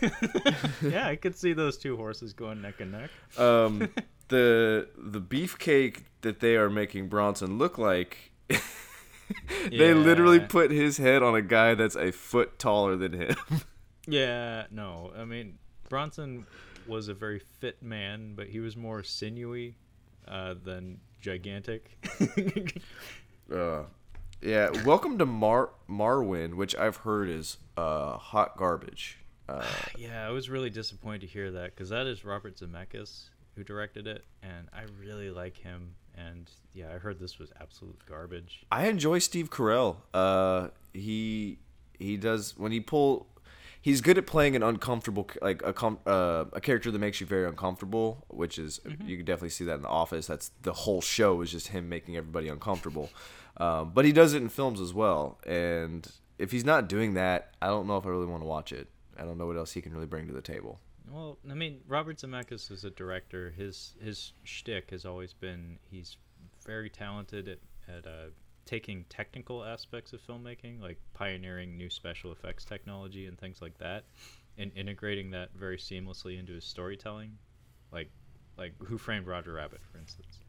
[0.81, 3.09] yeah, I could see those two horses going neck and neck.
[3.37, 3.89] Um,
[4.27, 8.31] the the beefcake that they are making Bronson look like.
[9.69, 13.35] they literally put his head on a guy that's a foot taller than him.
[14.07, 15.11] Yeah, no.
[15.15, 16.47] I mean, Bronson
[16.87, 19.75] was a very fit man, but he was more sinewy
[20.27, 21.97] uh, than gigantic.
[23.51, 23.83] Uh,
[24.41, 29.17] yeah, welcome to Mar Marwen, which I've heard is uh, hot garbage.
[29.49, 29.65] Uh,
[29.97, 34.07] yeah, I was really disappointed to hear that because that is Robert Zemeckis who directed
[34.07, 35.95] it, and I really like him.
[36.15, 38.65] And yeah, I heard this was absolute garbage.
[38.71, 39.97] I enjoy Steve Carell.
[40.13, 41.59] Uh, he
[41.97, 43.27] he does when he pull.
[43.81, 47.25] He's good at playing an uncomfortable, like a com- uh, a character that makes you
[47.25, 50.27] very uncomfortable, which is you can definitely see that in The Office.
[50.27, 53.09] That's the whole show is just him making everybody uncomfortable.
[53.57, 57.55] Um, but he does it in films as well, and if he's not doing that,
[57.61, 58.87] I don't know if I really want to watch it.
[59.17, 60.79] I don't know what else he can really bring to the table.
[61.09, 63.51] Well, I mean, Robert Zemeckis is a director.
[63.51, 66.17] His his shtick has always been he's
[66.65, 68.29] very talented at at uh,
[68.71, 74.05] taking technical aspects of filmmaking, like pioneering new special effects technology and things like that,
[74.57, 77.37] and integrating that very seamlessly into his storytelling,
[77.91, 78.09] like
[78.57, 80.39] like Who Framed Roger Rabbit, for instance,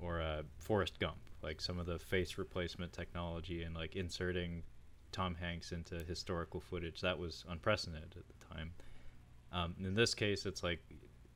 [0.00, 4.62] or uh, Forrest Gump, like some of the face replacement technology and like inserting
[5.10, 8.70] Tom Hanks into historical footage that was unprecedented at the time.
[9.52, 10.78] Um, in this case, it's like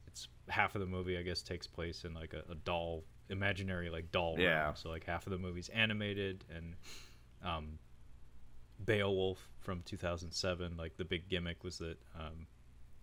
[0.07, 3.91] it's half of the movie, I guess, takes place in like a, a doll, imaginary
[3.91, 4.75] like doll Yeah.
[4.75, 6.75] So like half of the movie's animated, and
[7.43, 7.79] um,
[8.85, 12.47] Beowulf from 2007, like the big gimmick was that um,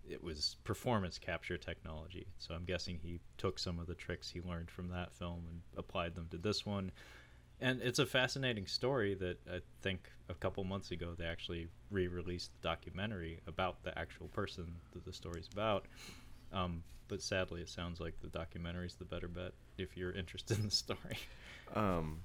[0.08, 2.26] it was performance capture technology.
[2.38, 5.62] So I'm guessing he took some of the tricks he learned from that film and
[5.76, 6.92] applied them to this one.
[7.60, 12.50] And it's a fascinating story that I think a couple months ago they actually re-released
[12.60, 15.86] the documentary about the actual person that the story's about.
[16.52, 20.64] Um, but sadly, it sounds like the documentary's the better bet if you're interested in
[20.64, 21.18] the story.
[21.74, 22.20] Um,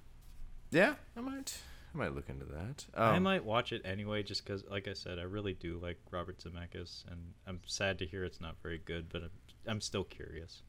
[0.71, 1.57] yeah, I might,
[1.93, 2.85] I might look into that.
[2.93, 5.97] Um, I might watch it anyway, just because, like I said, I really do like
[6.11, 9.31] Robert Zemeckis, and I'm sad to hear it's not very good, but I'm,
[9.67, 10.61] I'm still curious.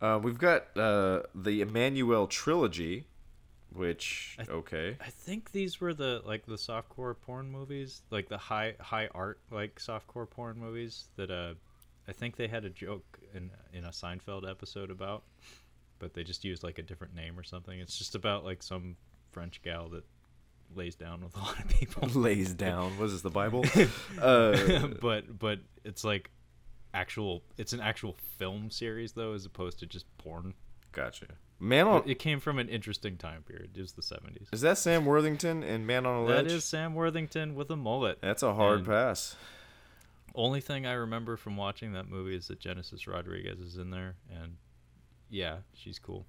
[0.00, 3.06] Uh, we've got uh, the Emmanuelle trilogy,
[3.72, 8.28] which I th- okay, I think these were the like the softcore porn movies, like
[8.28, 11.54] the high high art like softcore porn movies that uh,
[12.08, 15.24] I think they had a joke in in a Seinfeld episode about,
[15.98, 17.78] but they just used like a different name or something.
[17.78, 18.96] It's just about like some
[19.32, 20.04] French gal that
[20.74, 22.08] lays down with a lot of people.
[22.20, 22.98] lays down.
[22.98, 23.64] Was this the Bible?
[24.22, 26.30] uh, but but it's like
[26.94, 30.54] actual it's an actual film series though as opposed to just porn
[30.92, 31.26] gotcha.
[31.60, 34.78] Man on it came from an interesting time period it was the 70s is that
[34.78, 36.46] Sam Worthington in Man on a Ledge?
[36.46, 39.36] that is sam worthington with a mullet That's a hard and- pass.
[40.38, 44.16] Only thing i remember from watching that movie is that genesis rodriguez is in there
[44.30, 44.56] and
[45.28, 46.26] yeah she's cool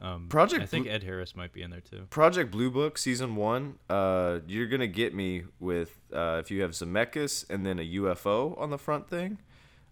[0.00, 3.34] um, Project i think ed harris might be in there too Project Blue Book season
[3.34, 3.78] one.
[3.88, 8.60] Uh, you're gonna get me with uh, if you have Zemeckis and then a UFO
[8.60, 9.38] on the front thing.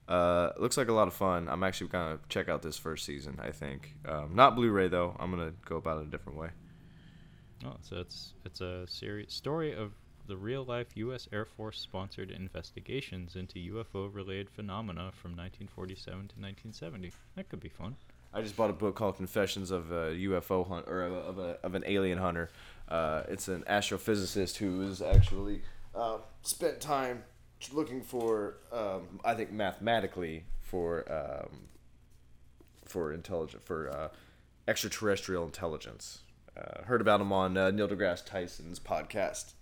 [0.07, 1.48] Uh, looks like a lot of fun.
[1.48, 3.40] I'm actually gonna check out this first season.
[3.42, 5.16] I think um, not Blu-ray though.
[5.18, 6.50] I'm gonna go about it a different way.
[7.64, 9.92] Oh, so it's it's a series story of
[10.27, 11.29] the real life U.S.
[11.33, 17.13] Air Force sponsored investigations into UFO related phenomena from 1947 to 1970.
[17.37, 17.97] That could be fun.
[18.33, 21.75] I just bought a book called Confessions of a UFO Hunt or of, a, of,
[21.75, 22.51] an Alien Hunter.
[22.89, 25.63] Uh, it's an astrophysicist who is actually
[25.95, 27.23] uh, spent time
[27.73, 31.69] looking for, um, I think, mathematically for um,
[32.85, 34.09] for intelligent for uh,
[34.67, 36.21] extraterrestrial intelligence.
[36.57, 39.55] Uh, heard about him on uh, Neil deGrasse Tyson's podcast.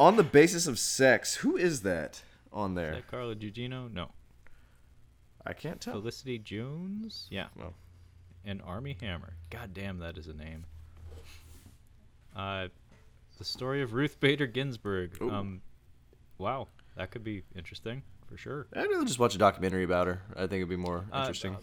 [0.00, 2.92] On the basis of sex, who is that on Is there?
[2.92, 3.92] that Carla Gugino?
[3.92, 4.08] No.
[5.46, 5.92] I can't tell.
[5.92, 7.26] Felicity Jones?
[7.30, 7.48] Yeah.
[7.54, 7.74] Well.
[8.44, 9.34] And Armie Hammer.
[9.50, 10.64] God damn, that is a name.
[12.34, 12.68] Uh,
[13.36, 15.18] the story of Ruth Bader Ginsburg.
[15.20, 15.30] Ooh.
[15.30, 15.60] Um,
[16.38, 18.66] wow, that could be interesting for sure.
[18.74, 20.22] I'd rather just watch a documentary about her.
[20.34, 21.58] I think it'd be more Uh, interesting.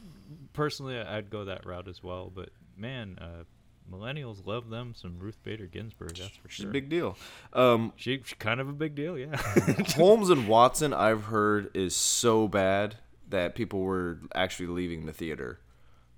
[0.54, 2.32] personally, I'd go that route as well.
[2.34, 3.44] But man, uh,
[3.92, 6.16] millennials love them some Ruth Bader Ginsburg.
[6.16, 6.70] That's for She's sure.
[6.70, 7.18] a big deal.
[7.54, 9.36] Um, She, she kind of a big deal, yeah.
[9.96, 12.98] Holmes and Watson, I've heard, is so bad
[13.30, 15.60] that people were actually leaving the theater.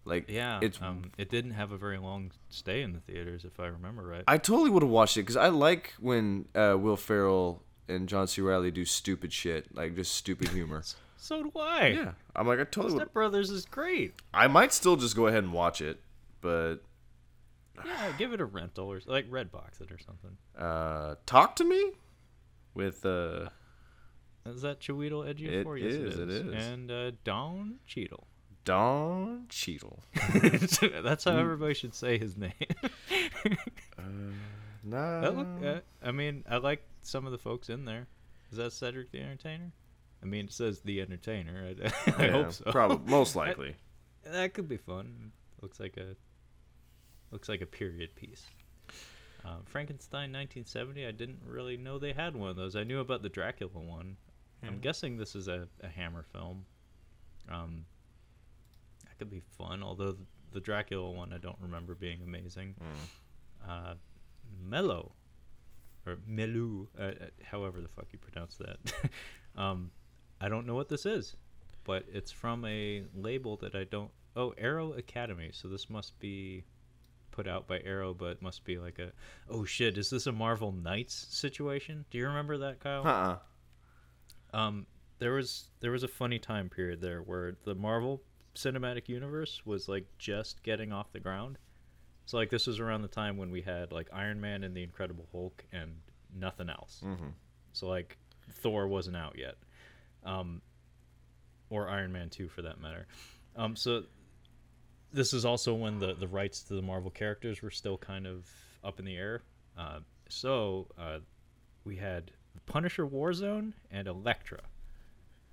[0.05, 0.59] Like, yeah.
[0.61, 0.81] it's.
[0.81, 4.23] um, it didn't have a very long stay in the theaters, if I remember right.
[4.27, 8.27] I totally would have watched it because I like when uh, Will Ferrell and John
[8.27, 8.41] C.
[8.41, 10.83] Reilly do stupid shit, like just stupid humor.
[11.17, 11.87] so do I.
[11.87, 13.01] yeah, I'm like, I totally would.
[13.01, 14.13] Step Brothers is great.
[14.33, 15.99] I might still just go ahead and watch it,
[16.41, 16.77] but
[17.85, 20.37] Yeah, give it a rental or like Redbox it or something.
[20.57, 21.91] uh, talk to me
[22.73, 23.49] with uh,
[24.45, 25.77] Is that Chiweedle Edgy It for?
[25.77, 26.65] Yes, is, it is.
[26.65, 28.27] And uh, Don Cheadle.
[28.65, 30.03] Don Cheadle.
[31.03, 32.53] That's how everybody should say his name.
[34.83, 35.21] Nah.
[35.21, 38.07] That look, uh, I mean, I like some of the folks in there.
[38.51, 39.71] Is that Cedric the Entertainer?
[40.23, 41.75] I mean, it says the Entertainer.
[41.83, 42.71] I, I Yeah, hope so.
[42.71, 43.75] Probably, most likely.
[44.23, 45.31] that could be fun.
[45.61, 46.15] Looks like a
[47.31, 48.45] looks like a period piece.
[49.45, 51.05] Uh, Frankenstein 1970.
[51.05, 52.75] I didn't really know they had one of those.
[52.75, 54.17] I knew about the Dracula one.
[54.61, 56.65] I'm guessing this is a, a Hammer film.
[57.49, 57.85] Um,
[59.05, 59.81] that could be fun.
[59.81, 62.75] Although the, the Dracula one, I don't remember being amazing.
[63.67, 63.93] Uh,
[64.61, 65.13] Mellow,
[66.05, 67.11] or Melu, uh, uh,
[67.43, 69.09] however the fuck you pronounce that.
[69.61, 69.91] um,
[70.41, 71.35] I don't know what this is,
[71.85, 74.11] but it's from a label that I don't.
[74.35, 75.51] Oh, Arrow Academy.
[75.53, 76.63] So this must be
[77.31, 79.11] put out by Arrow, but must be like a.
[79.49, 79.97] Oh shit!
[79.97, 82.05] Is this a Marvel Knights situation?
[82.11, 83.05] Do you remember that, Kyle?
[83.07, 83.37] Uh-uh.
[84.57, 84.85] um,
[85.19, 88.21] there was there was a funny time period there where the Marvel
[88.55, 91.57] Cinematic Universe was like just getting off the ground.
[92.25, 94.83] So like this was around the time when we had like Iron Man and the
[94.83, 95.91] Incredible Hulk and
[96.35, 97.01] nothing else.
[97.03, 97.33] Mhm.
[97.73, 98.17] So like
[98.61, 99.55] Thor wasn't out yet,
[100.23, 100.61] um,
[101.69, 103.07] or Iron Man two for that matter.
[103.55, 104.03] Um, so
[105.11, 108.49] this is also when the the rights to the Marvel characters were still kind of
[108.83, 109.41] up in the air.
[109.77, 111.19] Uh, so uh,
[111.83, 112.31] we had
[112.65, 114.59] Punisher Warzone and Elektra,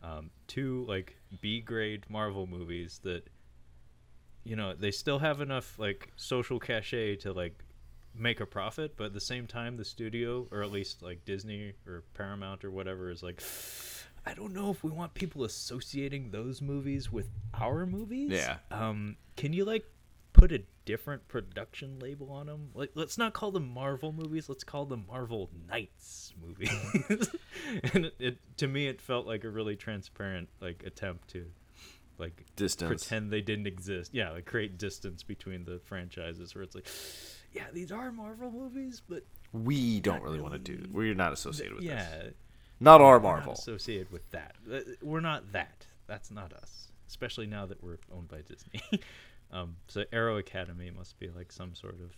[0.03, 3.29] um, two like B grade Marvel movies that
[4.45, 7.65] you know they still have enough like social cachet to like
[8.15, 11.73] make a profit, but at the same time the studio or at least like Disney
[11.87, 13.43] or Paramount or whatever is like.
[14.27, 18.33] I don't know if we want people associating those movies with our movies.
[18.33, 18.57] Yeah.
[18.73, 19.85] Um, can you like
[20.33, 22.71] put a different production label on them?
[22.75, 24.49] Like, let's not call them Marvel movies.
[24.49, 26.71] Let's call them Marvel Knights movies.
[27.95, 31.47] and it, it, to me, it felt like a really transparent like attempt to
[32.19, 32.89] like Distance.
[32.89, 34.13] pretend they didn't exist.
[34.13, 36.89] Yeah, like create distance between the franchises where it's like,
[37.53, 40.89] yeah, these are Marvel movies, but We don't really want to do.
[40.91, 42.35] We're not associated with yeah, this.
[42.81, 43.53] Not our we're not Marvel.
[43.55, 44.55] associated with that.
[44.71, 45.87] Uh, We're not that.
[46.07, 46.93] That's not us.
[47.09, 48.83] Especially now that we're owned by Disney.
[49.51, 52.17] um, so Arrow Academy must be like some sort of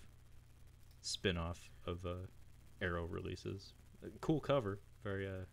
[1.01, 2.15] spin-off of uh,
[2.83, 3.73] Arrow releases.
[4.05, 5.45] Uh, cool cover, very uh,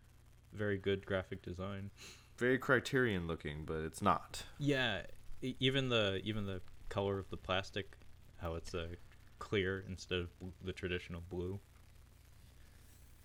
[0.54, 1.91] very good graphic design.
[2.38, 4.44] Very Criterion looking, but it's not.
[4.58, 5.02] Yeah,
[5.41, 7.96] even the even the color of the plastic,
[8.38, 8.88] how it's uh,
[9.39, 10.30] clear instead of
[10.63, 11.60] the traditional blue.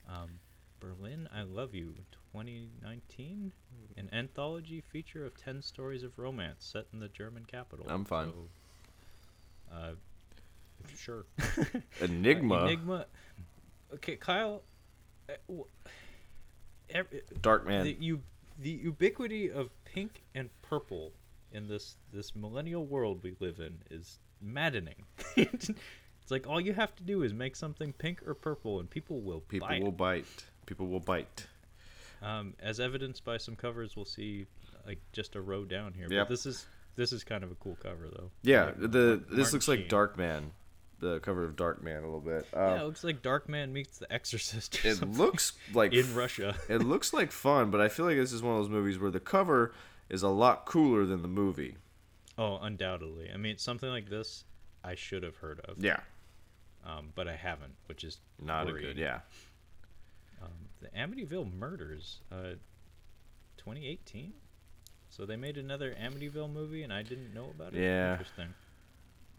[0.09, 0.39] Um,
[0.81, 1.95] Berlin, I Love You,
[2.33, 3.53] 2019,
[3.97, 7.87] an anthology feature of 10 stories of romance set in the German capital.
[7.89, 8.29] I'm fine.
[8.29, 9.91] So, uh,
[10.97, 11.27] sure.
[12.01, 12.55] Enigma.
[12.57, 13.07] Uh, Enigma.
[13.95, 14.63] Okay, Kyle.
[15.29, 15.67] uh, w-
[16.91, 17.09] ev-
[17.43, 17.85] Dark Man.
[17.85, 18.21] the, you,
[18.59, 21.13] the ubiquity of pink and purple
[21.53, 25.05] in this this millennial world we live in is maddening.
[25.37, 25.71] it's
[26.31, 29.41] like all you have to do is make something pink or purple, and people will
[29.41, 29.83] People it.
[29.83, 30.47] will bite.
[30.71, 31.49] People will bite.
[32.23, 34.47] Um, as evidenced by some covers, we'll see
[34.87, 36.07] like just a row down here.
[36.09, 36.29] Yep.
[36.29, 38.31] But this is this is kind of a cool cover though.
[38.43, 39.89] Yeah, Like, the Mar- this Martin looks like Sheen.
[39.89, 40.53] Dark Man.
[41.01, 42.47] The cover of Dark Man a little bit.
[42.53, 44.85] Yeah, Uh, it looks like Darkman meets The Exorcist.
[44.85, 46.55] Or it something looks like in Russia.
[46.69, 49.11] it looks like fun, but I feel like this is one of those movies where
[49.11, 49.73] the cover
[50.09, 51.75] is a lot cooler than the movie.
[52.39, 53.29] Oh, undoubtedly.
[53.35, 54.45] I mean, something like this,
[54.85, 55.83] I should have heard of.
[55.83, 55.99] Yeah,
[56.87, 58.97] um, but I haven't, which is not a good.
[58.97, 59.21] Yeah, Um,
[60.81, 62.55] the Amityville Murders, uh,
[63.57, 64.33] 2018.
[65.09, 67.83] So they made another Amityville movie, and I didn't know about it.
[67.83, 68.13] Yeah.
[68.13, 68.55] Interesting.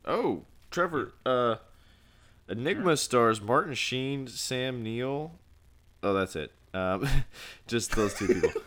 [0.06, 1.14] Oh, Trevor.
[1.26, 1.56] Uh,
[2.50, 5.32] Enigma stars Martin Sheen, Sam Neill.
[6.04, 6.52] Oh, that's it.
[6.74, 7.08] Um,
[7.68, 8.62] just those two people.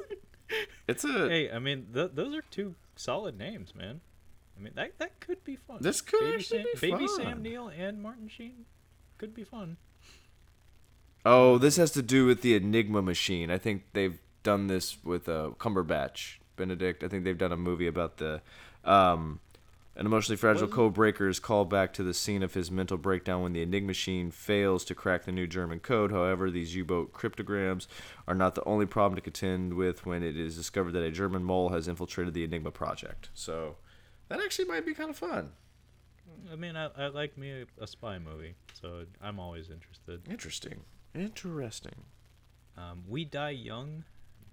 [0.88, 1.28] it's a.
[1.28, 4.00] Hey, I mean, th- those are two solid names, man.
[4.56, 5.78] I mean, that that could be fun.
[5.80, 7.16] This could Baby actually Sam, be Baby fun.
[7.16, 8.64] Sam Neill and Martin Sheen
[9.18, 9.76] could be fun.
[11.24, 13.50] Oh, this has to do with the Enigma machine.
[13.50, 17.04] I think they've done this with uh, Cumberbatch, Benedict.
[17.04, 18.42] I think they've done a movie about the
[18.84, 19.40] um,
[19.94, 23.42] an emotionally fragile code breaker is called back to the scene of his mental breakdown
[23.42, 26.10] when the Enigma machine fails to crack the new German code.
[26.10, 27.88] However, these U-boat cryptograms
[28.26, 31.44] are not the only problem to contend with when it is discovered that a German
[31.44, 33.28] mole has infiltrated the Enigma project.
[33.34, 33.76] So
[34.28, 35.52] that actually might be kind of fun.
[36.50, 40.22] I mean, I, I like me a, a spy movie, so I'm always interested.
[40.28, 40.80] Interesting.
[41.14, 42.04] Interesting.
[42.76, 44.04] Um, we Die Young,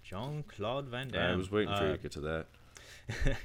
[0.02, 1.32] Jean Claude Van Damme.
[1.32, 2.46] I was waiting for you Uh, to get to that.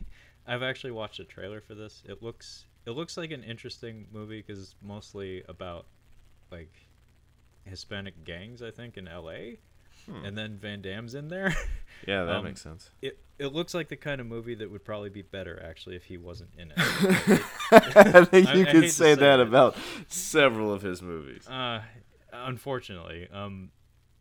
[0.48, 2.04] I've actually watched a trailer for this.
[2.08, 5.86] It looks it looks like an interesting movie because it's mostly about
[6.52, 6.74] like
[7.66, 9.58] Hispanic gangs, I think, in L.A.
[10.06, 10.24] Hmm.
[10.24, 11.54] And then Van Damme's in there.
[12.06, 12.90] Yeah, that um, makes sense.
[13.02, 16.04] it it looks like the kind of movie that would probably be better actually if
[16.04, 16.78] he wasn't in it.
[17.72, 19.48] I think you I could to say say that it.
[19.48, 19.78] about
[20.10, 21.48] several of his movies.
[21.48, 21.82] Uh,
[22.46, 23.72] unfortunately, um,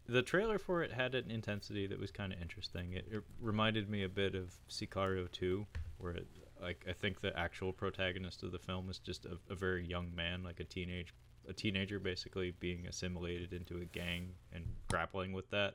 [0.06, 2.92] the trailer for it had an intensity that was kind of interesting.
[2.92, 5.66] It, it reminded me a bit of Sicario 2,
[5.98, 6.26] where it,
[6.60, 10.14] like I think the actual protagonist of the film is just a, a very young
[10.14, 11.14] man, like a teenage
[11.48, 15.74] a teenager basically being assimilated into a gang and grappling with that,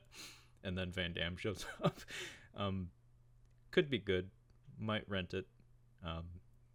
[0.64, 2.00] and then Van Damme shows up.
[2.56, 2.88] um,
[3.70, 4.30] could be good.
[4.78, 5.46] Might rent it.
[6.04, 6.24] Um,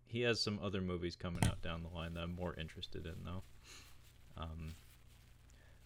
[0.05, 3.15] he has some other movies coming out down the line that I'm more interested in
[3.23, 3.43] though.
[4.37, 4.75] Um,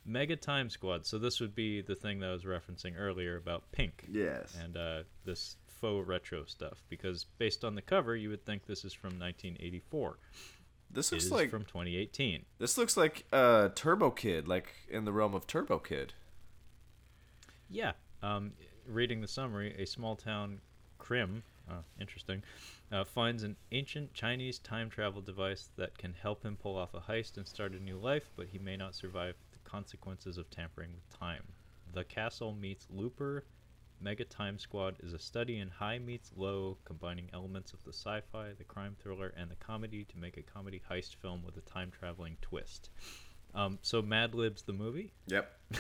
[0.09, 1.05] Mega Time Squad.
[1.05, 4.55] So this would be the thing that I was referencing earlier about Pink Yes.
[4.61, 6.83] and uh, this faux retro stuff.
[6.89, 10.17] Because based on the cover, you would think this is from 1984.
[10.91, 12.45] This looks is like from 2018.
[12.57, 16.13] this looks like uh, Turbo Kid, like in the realm of Turbo Kid.
[17.69, 17.91] Yeah.
[18.23, 18.53] Um,
[18.87, 20.59] reading the summary, a small town,
[20.97, 22.41] Krim, uh, interesting,
[22.91, 26.99] uh, finds an ancient Chinese time travel device that can help him pull off a
[26.99, 29.35] heist and start a new life, but he may not survive
[29.69, 31.43] consequences of tampering with time.
[31.93, 33.45] The Castle meets Looper.
[34.01, 38.21] Mega Time Squad is a study in high meets low, combining elements of the sci
[38.31, 41.61] fi, the crime thriller, and the comedy to make a comedy heist film with a
[41.61, 42.89] time traveling twist.
[43.53, 45.11] Um, so, Mad Libs the movie?
[45.27, 45.51] Yep.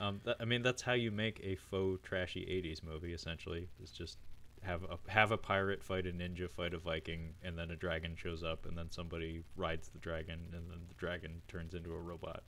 [0.00, 3.12] Um, that, I mean, that's how you make a faux trashy '80s movie.
[3.12, 4.18] Essentially, It's just
[4.62, 8.14] have a have a pirate fight a ninja, fight a Viking, and then a dragon
[8.16, 11.98] shows up, and then somebody rides the dragon, and then the dragon turns into a
[11.98, 12.42] robot,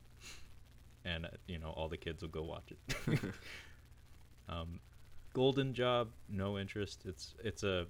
[1.05, 3.19] and uh, you know all the kids will go watch it.
[4.49, 4.81] um,
[5.33, 7.03] Golden Job, no interest.
[7.05, 7.87] It's it's a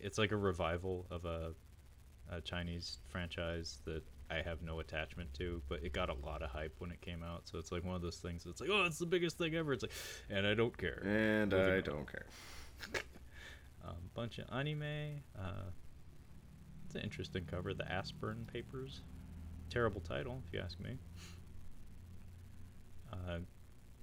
[0.00, 1.52] it's like a revival of a,
[2.30, 6.50] a Chinese franchise that I have no attachment to, but it got a lot of
[6.50, 7.42] hype when it came out.
[7.48, 9.72] So it's like one of those things that's like, oh, it's the biggest thing ever.
[9.72, 9.92] It's like,
[10.30, 11.02] and I don't care.
[11.04, 11.82] And Moving I on.
[11.82, 12.26] don't care.
[13.82, 15.22] Um, bunch of anime.
[15.38, 15.70] Uh,
[16.84, 17.72] it's an interesting cover.
[17.72, 19.02] The Aspern Papers.
[19.70, 20.98] Terrible title, if you ask me.
[23.12, 23.38] Uh,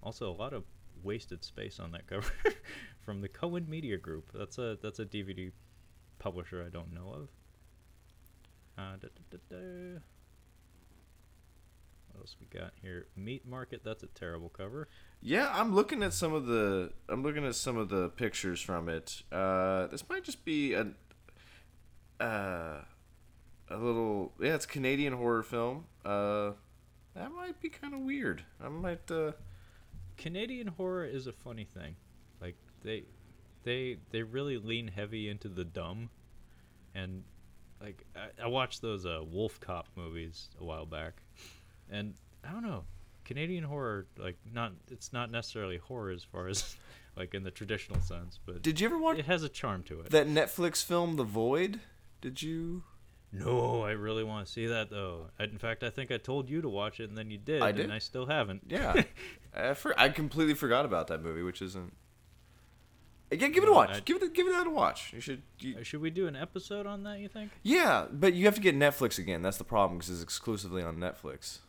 [0.02, 0.64] also, a lot of
[1.04, 2.32] wasted space on that cover
[3.06, 4.32] from the Cohen Media Group.
[4.34, 5.52] That's a that's a DVD
[6.20, 7.30] publisher I don't know of.
[8.78, 10.00] Uh.
[12.18, 13.06] What else we got here?
[13.16, 13.82] Meat Market.
[13.84, 14.88] That's a terrible cover.
[15.22, 18.90] Yeah, I'm looking at some of the I'm looking at some of the pictures from
[18.90, 19.22] it.
[19.32, 20.88] Uh, this might just be a
[22.20, 22.82] uh,
[23.70, 25.86] a little yeah, it's a Canadian horror film.
[26.04, 26.54] Uh,
[27.14, 28.44] that might be kind of weird.
[28.64, 29.34] I might uh,
[30.18, 31.98] Canadian horror is a funny thing.
[32.42, 33.04] Like they
[33.64, 36.10] they they really lean heavy into the dumb
[36.96, 37.24] and
[37.80, 41.22] like I, I watched those uh Wolf Cop movies a while back
[41.92, 42.14] and
[42.48, 42.84] I don't know.
[43.26, 46.76] Canadian horror like not it's not necessarily horror as far as
[47.18, 50.00] like in the traditional sense, but Did you ever watch it has a charm to
[50.02, 50.12] it.
[50.12, 51.80] that Netflix film The Void?
[52.22, 52.84] Did you?
[53.34, 55.28] no, I really want to see that though.
[55.38, 57.62] I, in fact, I think I told you to watch it and then you did,
[57.62, 57.84] I did?
[57.86, 58.62] and I still haven't.
[58.70, 59.04] Yeah.
[59.56, 61.94] I, for, I completely forgot about that movie, which isn't.
[63.30, 63.90] Again, give it a watch.
[63.90, 65.12] I- give it, give it that a watch.
[65.12, 65.42] You should.
[65.60, 67.52] You, Uh, Should we do an episode on that, you think?
[67.62, 69.42] yeah, but you have to get Netflix again.
[69.42, 71.60] That's the problem because it's exclusively on Netflix.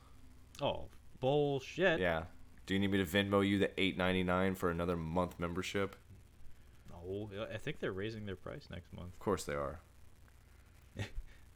[0.60, 0.86] Oh,
[1.20, 2.00] bullshit.
[2.00, 2.24] Yeah.
[2.66, 5.96] Do you need me to Venmo you the eight ninety nine for another month membership?
[6.90, 9.12] No, I think they're raising their price next month.
[9.14, 9.80] Of course they are.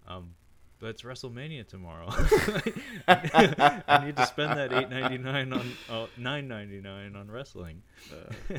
[0.04, 0.34] Um,
[0.80, 2.08] but it's WrestleMania tomorrow.
[3.08, 7.82] I need to spend that eight ninety nine on uh, nine ninety nine on wrestling.
[8.10, 8.58] Uh,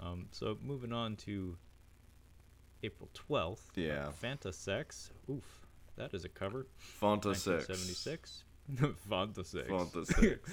[0.00, 1.56] Um, so moving on to
[2.82, 3.70] April twelfth.
[3.74, 4.08] Yeah.
[4.22, 5.10] Fanta Sex.
[5.28, 5.42] Oof,
[5.96, 6.66] that is a cover.
[7.02, 7.66] Fonta six.
[7.66, 8.44] Seventy six.
[9.10, 9.68] Fanta Sex.
[9.68, 10.48] Fonta six.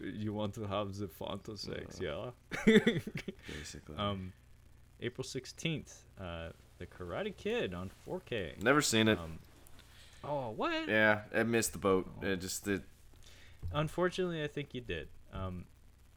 [0.14, 2.30] you want to have the Fanta Sex, yeah?
[2.66, 3.96] Basically.
[3.96, 4.32] um,
[5.00, 6.04] April sixteenth.
[6.20, 6.48] Uh,
[6.78, 8.62] the Karate Kid on 4K.
[8.62, 9.18] Never seen it.
[9.18, 9.38] Um,
[10.24, 10.88] oh, what?
[10.88, 12.10] yeah, I missed the boat.
[12.22, 12.82] It just it.
[13.72, 15.08] Unfortunately, I think you did.
[15.32, 15.64] Um,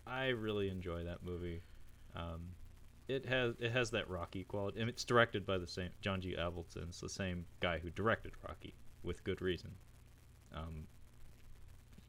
[0.08, 1.62] I really enjoy that movie.
[2.16, 2.49] Um,
[3.08, 6.36] it has it has that Rocky quality, and it's directed by the same John G.
[6.38, 6.89] Avildsen.
[6.89, 9.72] It's the same guy who directed Rocky, with good reason.
[10.53, 10.88] Um,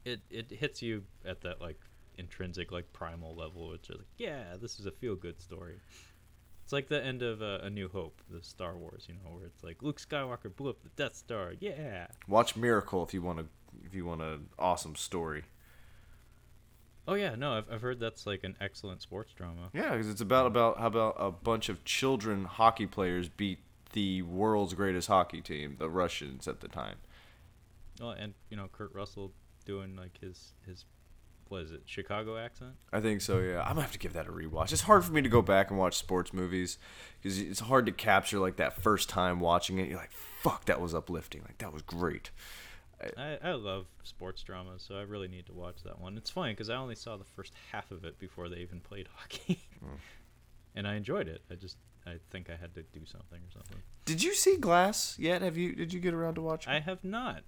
[0.07, 1.79] it it hits you at that like
[2.17, 5.75] intrinsic like primal level, which is like, yeah, this is a feel good story.
[6.63, 9.45] It's like the end of uh, A New Hope, the Star Wars, you know, where
[9.45, 11.53] it's like Luke Skywalker blew up the Death Star.
[11.59, 12.07] Yeah.
[12.27, 13.45] Watch Miracle if you want to
[13.85, 15.43] if you want an awesome story.
[17.07, 19.69] Oh yeah, no, I've I've heard that's like an excellent sports drama.
[19.73, 23.59] Yeah, because it's about about how about a bunch of children hockey players beat
[23.93, 26.97] the world's greatest hockey team, the Russians at the time.
[28.01, 29.31] Oh, and you know Kurt Russell
[29.67, 30.85] doing like his his
[31.49, 32.73] what is it Chicago accent?
[32.91, 33.39] I think so.
[33.39, 34.71] Yeah, I'm gonna have to give that a rewatch.
[34.73, 36.77] It's hard for me to go back and watch sports movies
[37.21, 39.87] because it's hard to capture like that first time watching it.
[39.87, 41.41] You're like, fuck, that was uplifting.
[41.43, 42.31] Like that was great.
[43.15, 46.17] I, I love sports dramas, so I really need to watch that one.
[46.17, 49.07] It's funny because I only saw the first half of it before they even played
[49.15, 49.99] hockey, Mm.
[50.75, 51.43] and I enjoyed it.
[51.51, 53.77] I just I think I had to do something or something.
[54.05, 55.41] Did you see Glass yet?
[55.43, 55.75] Have you?
[55.75, 56.73] Did you get around to watching?
[56.73, 57.43] I have not.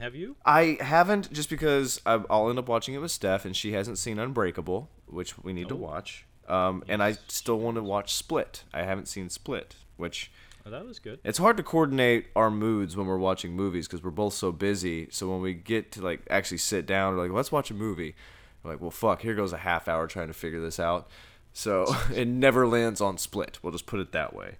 [0.00, 0.36] Have you?
[0.44, 3.98] I haven't, just because I- I'll end up watching it with Steph, and she hasn't
[3.98, 5.78] seen Unbreakable, which we need to Oh.
[5.78, 6.24] watch.
[6.48, 8.64] Um, And I still want to watch Split.
[8.72, 10.30] I haven't seen Split, which
[10.64, 11.18] Oh, that was good.
[11.24, 15.08] it's hard to coordinate our moods when we're watching movies because we're both so busy.
[15.10, 18.14] So when we get to like actually sit down, we're like, let's watch a movie.
[18.62, 21.08] We're like, well, fuck, here goes a half hour trying to figure this out.
[21.52, 23.58] So it never lands on Split.
[23.62, 24.56] We'll just put it that way.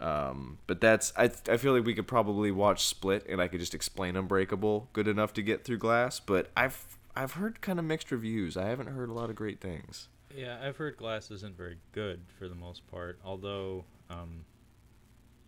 [0.00, 3.60] Um, but that's I, I feel like we could probably watch Split and I could
[3.60, 6.20] just explain Unbreakable good enough to get through Glass.
[6.20, 8.56] But I've I've heard kind of mixed reviews.
[8.56, 10.08] I haven't heard a lot of great things.
[10.34, 13.18] Yeah, I've heard Glass isn't very good for the most part.
[13.24, 14.44] Although um,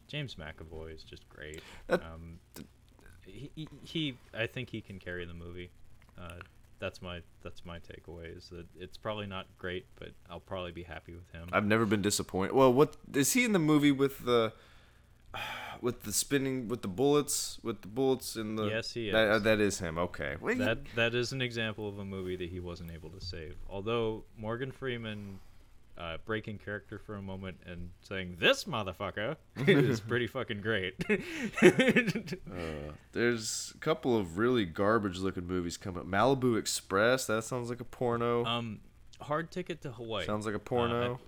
[0.06, 1.62] James McAvoy is just great.
[1.88, 2.38] Um,
[3.24, 5.70] he, he, he, I think he can carry the movie.
[6.18, 6.40] Uh,
[6.82, 8.36] that's my that's my takeaway.
[8.36, 11.48] Is that it's probably not great, but I'll probably be happy with him.
[11.52, 12.52] I've never been disappointed.
[12.54, 14.52] Well, what is he in the movie with the
[15.80, 18.64] with the spinning with the bullets with the bullets in the?
[18.66, 19.42] Yes, he That, uh, is.
[19.44, 19.96] that is him.
[19.96, 20.36] Okay.
[20.46, 23.54] He- that that is an example of a movie that he wasn't able to save.
[23.70, 25.38] Although Morgan Freeman
[25.98, 29.36] uh, breaking character for a moment and saying "this motherfucker"
[29.66, 30.94] is pretty fucking great.
[31.62, 36.06] uh, there's a couple of really garbage looking movies coming up.
[36.06, 37.26] Malibu Express.
[37.26, 38.44] That sounds like a porno.
[38.44, 38.80] um,
[39.20, 40.24] hard ticket to Hawaii.
[40.26, 41.20] sounds like a Uh, porno.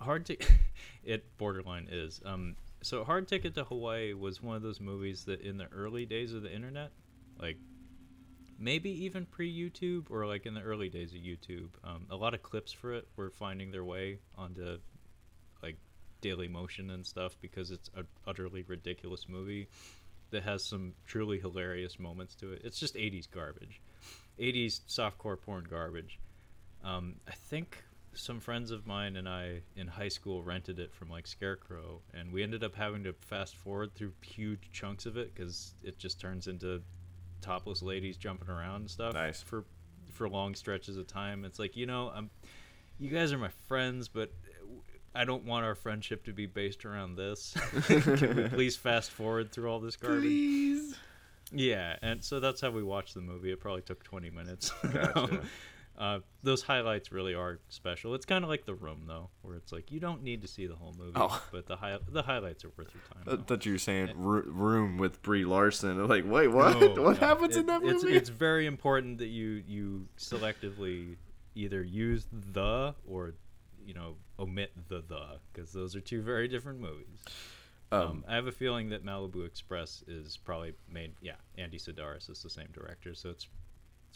[0.00, 0.36] I- hard to
[1.04, 2.20] it borderline is.
[2.24, 6.06] Um, so hard ticket to Hawaii was one of those movies that in the early
[6.06, 6.92] days of the internet,
[7.40, 7.56] like
[8.58, 12.34] maybe even pre YouTube or like in the early days of YouTube, um, a lot
[12.34, 14.78] of clips for it were finding their way onto
[15.62, 15.76] like
[16.20, 19.68] Daily Motion and stuff because it's a utterly ridiculous movie
[20.30, 22.62] that has some truly hilarious moments to it.
[22.64, 23.80] It's just 80s garbage.
[24.38, 26.18] 80s softcore porn garbage.
[26.84, 27.82] Um, I think
[28.14, 32.32] some friends of mine and I in high school rented it from like Scarecrow, and
[32.32, 36.20] we ended up having to fast forward through huge chunks of it because it just
[36.20, 36.82] turns into
[37.40, 39.42] topless ladies jumping around and stuff Nice.
[39.42, 39.64] for
[40.12, 41.44] for long stretches of time.
[41.44, 42.30] It's like you know, I'm,
[42.98, 44.32] you guys are my friends, but
[45.14, 47.54] I don't want our friendship to be based around this.
[47.86, 50.22] Can we please fast forward through all this garbage?
[50.22, 50.96] Please.
[51.50, 53.50] Yeah, and so that's how we watched the movie.
[53.50, 54.70] It probably took 20 minutes.
[54.92, 55.40] Gotcha.
[55.98, 58.14] Uh, those highlights really are special.
[58.14, 60.66] It's kind of like The Room, though, where it's like you don't need to see
[60.68, 61.42] the whole movie, Oh.
[61.50, 63.22] but the hi- the highlights are worth your time.
[63.24, 63.36] though.
[63.42, 65.98] thought you were saying Ro- Room with Brie Larson.
[66.00, 66.78] I'm like, wait, what?
[66.78, 68.14] No, what no, happens it- in that movie?
[68.14, 71.16] It's very important that you you selectively
[71.56, 73.34] either use the or
[73.84, 77.18] you know omit the the because those are two very different movies.
[77.90, 81.14] Um, um, I have a feeling that Malibu Express is probably made.
[81.22, 83.67] Yeah, Andy Sidaris is the same director, so it's it's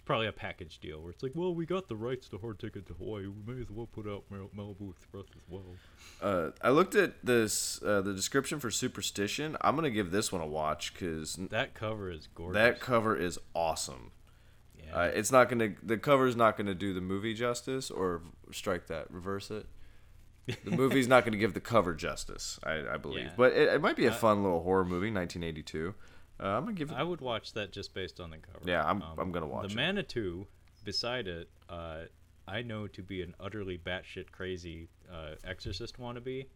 [0.04, 2.86] probably a package deal where it's like, well, we got the rights to Hard Ticket
[2.88, 3.26] to Hawaii.
[3.28, 5.62] We may as well put out Mal- Malibu Express as well.
[6.20, 9.56] Uh, I looked at this uh, the description for Superstition.
[9.60, 12.54] I'm gonna give this one a watch because That cover is gorgeous.
[12.54, 14.10] that cover is awesome.
[14.78, 14.94] yeah.
[14.96, 18.86] Uh, it's not gonna the cover is not gonna do the movie justice or strike
[18.88, 19.66] that reverse it.
[20.64, 23.26] The movie's not gonna give the cover justice, I, I believe.
[23.26, 23.32] Yeah.
[23.36, 25.94] But it, it might be a Uh, fun little horror movie, 1982.
[26.40, 26.94] Uh, I'm gonna give it.
[26.94, 28.58] I would watch that just based on the cover.
[28.62, 29.68] Um, Yeah, I'm- I'm gonna watch it.
[29.68, 29.76] the it.
[29.76, 30.46] Manitou
[30.84, 31.48] beside it.
[31.68, 32.06] Uh,
[32.48, 36.46] I know to be an utterly batshit crazy uh, Exorcist wannabe.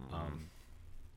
[0.00, 0.14] Mm-hmm.
[0.14, 0.50] Um,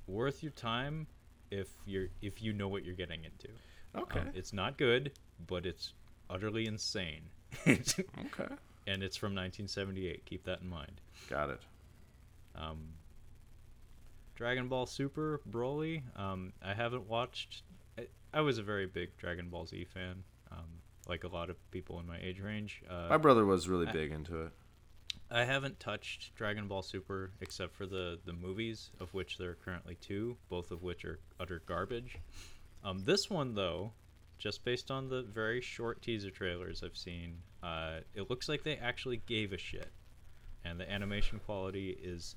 [0.07, 1.07] worth your time
[1.49, 3.47] if you're if you know what you're getting into.
[3.95, 4.19] Okay.
[4.19, 5.13] Um, it's not good,
[5.47, 5.93] but it's
[6.29, 7.29] utterly insane.
[7.67, 8.53] okay.
[8.87, 10.25] and it's from 1978.
[10.25, 10.99] Keep that in mind.
[11.29, 11.61] Got it.
[12.55, 12.89] Um,
[14.35, 16.03] Dragon Ball Super Broly.
[16.19, 17.63] Um, I haven't watched.
[18.36, 20.23] I, was a very big Dragon Ball Z fan.
[20.51, 20.65] Um,
[21.07, 22.81] like a lot of people in my age range.
[22.89, 24.51] Uh, My brother was really I- big into it.
[25.31, 29.55] I haven't touched Dragon Ball Super except for the the movies, of which there are
[29.55, 32.17] currently two, both of which are utter garbage.
[32.83, 33.93] Um, this one though,
[34.38, 38.77] just based on the very short teaser trailers I've seen, uh, it looks like they
[38.77, 39.91] actually gave a shit,
[40.63, 42.36] and the animation quality is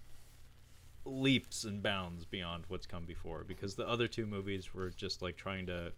[1.08, 3.44] leaps and bounds beyond what's come before.
[3.46, 5.92] Because the other two movies were just like trying to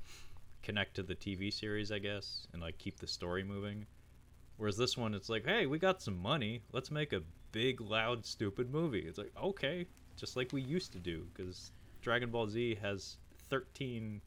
[0.63, 3.87] connect to the TV series, I guess, and like keep the story moving.
[4.57, 6.63] Whereas this one, it's like, hey, we got some money.
[6.73, 9.01] Let's make a big, loud, stupid movie.
[9.01, 9.87] It's like, okay,
[10.17, 11.27] just like we used to do.
[11.35, 13.17] Because Dragon Ball Z has
[13.49, 14.21] 13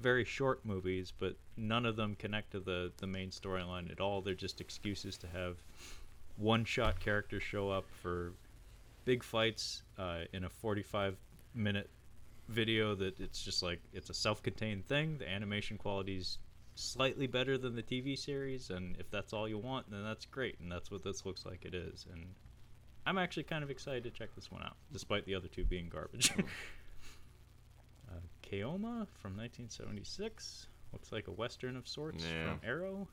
[0.00, 4.20] very short movies, but none of them connect to the, the main storyline at all.
[4.20, 5.56] They're just excuses to have
[6.36, 8.32] one shot characters show up for
[9.06, 11.16] big fights uh, in a 45
[11.54, 11.88] minute
[12.48, 15.16] video that it's just like it's a self-contained thing.
[15.18, 16.38] The animation quality's
[16.78, 20.60] slightly better than the tv series and if that's all you want then that's great
[20.60, 22.26] and that's what this looks like it is and
[23.06, 25.88] i'm actually kind of excited to check this one out despite the other two being
[25.88, 26.30] garbage.
[28.08, 32.50] Uh, Keoma from 1976 looks like a western of sorts Yeah.
[32.50, 33.08] from arrow.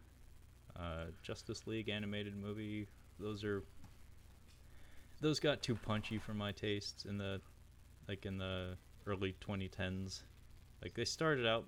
[0.76, 2.88] Uh, justice league animated movie
[3.20, 3.64] those are
[5.24, 7.42] those got too punchy for my tastes in the
[8.08, 10.22] like in the early 2010s
[10.82, 11.66] like they started out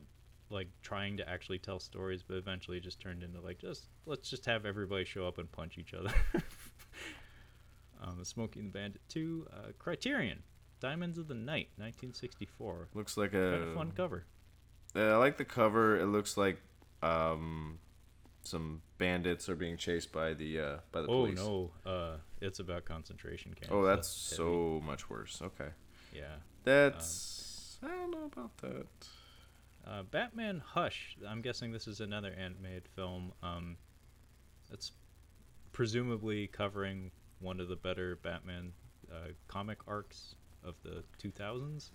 [0.50, 4.46] like trying to actually tell stories but eventually just turned into like just let's just
[4.46, 6.14] have everybody show up and punch each other.
[8.02, 10.44] Um, Smokey and the Bandit 2 uh, criterion
[10.80, 14.26] diamonds of the night 1964 Looks like a, a fun cover.
[14.96, 15.98] Uh, I like the cover.
[15.98, 16.60] It looks like
[17.02, 17.80] um,
[18.46, 21.40] some bandits are being chased by the uh, by the oh police.
[21.42, 24.38] Oh no uh, it's about concentration camps Oh, that's heavy.
[24.38, 25.42] so much worse.
[25.42, 25.70] Okay,
[26.14, 28.88] yeah that's I don't know about that.
[29.88, 31.16] Uh, Batman Hush.
[31.28, 33.34] I'm guessing this is another animated film.
[33.44, 33.78] Um,
[34.70, 34.92] that's
[35.74, 38.72] presumably covering one of the better Batman
[39.12, 41.92] uh, comic arcs of the 2000s.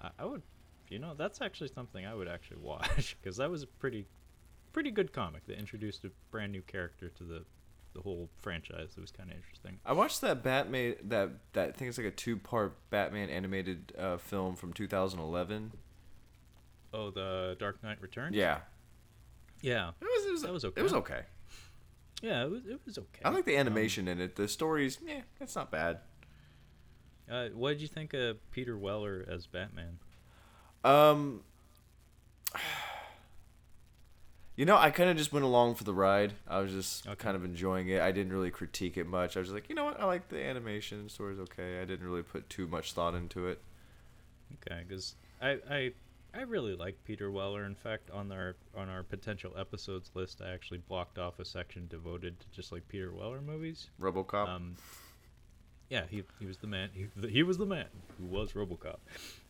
[0.00, 0.42] I, I would,
[0.88, 4.06] you know, that's actually something I would actually watch because that was a pretty,
[4.72, 7.44] pretty good comic that introduced a brand new character to the,
[7.94, 8.90] the whole franchise.
[8.96, 9.78] It was kind of interesting.
[9.84, 13.92] I watched that Batman that that I think it's like a two part Batman animated
[13.98, 15.72] uh, film from 2011.
[16.94, 18.34] Oh, the Dark Knight Returns.
[18.36, 18.58] Yeah,
[19.62, 20.80] yeah, it was, it was That was okay.
[20.80, 21.20] It was okay.
[22.22, 22.44] yeah.
[22.44, 23.20] It was, it was okay.
[23.24, 24.36] I like the Um, animation in it.
[24.36, 25.98] The stories, yeah, it's not bad.
[27.30, 29.98] Uh, what did you think of Peter Weller as Batman?
[30.84, 31.42] Um,
[34.56, 36.34] you know, I kind of just went along for the ride.
[36.46, 37.16] I was just Okay.
[37.16, 38.00] kind of enjoying it.
[38.00, 39.36] I didn't really critique it much.
[39.36, 41.08] I was just like, you know what, I like the animation.
[41.08, 41.80] Story's okay.
[41.80, 43.60] I didn't really put too much thought into it.
[44.66, 45.92] Okay, because I, I
[46.34, 47.64] I really like Peter Weller.
[47.64, 51.86] In fact, on our on our potential episodes list, I actually blocked off a section
[51.88, 53.88] devoted to just like Peter Weller movies.
[54.00, 54.48] RoboCop.
[54.48, 54.76] Um,
[55.88, 56.90] yeah, he he was the man.
[56.94, 57.86] He, he was the man
[58.18, 58.96] who was RoboCop,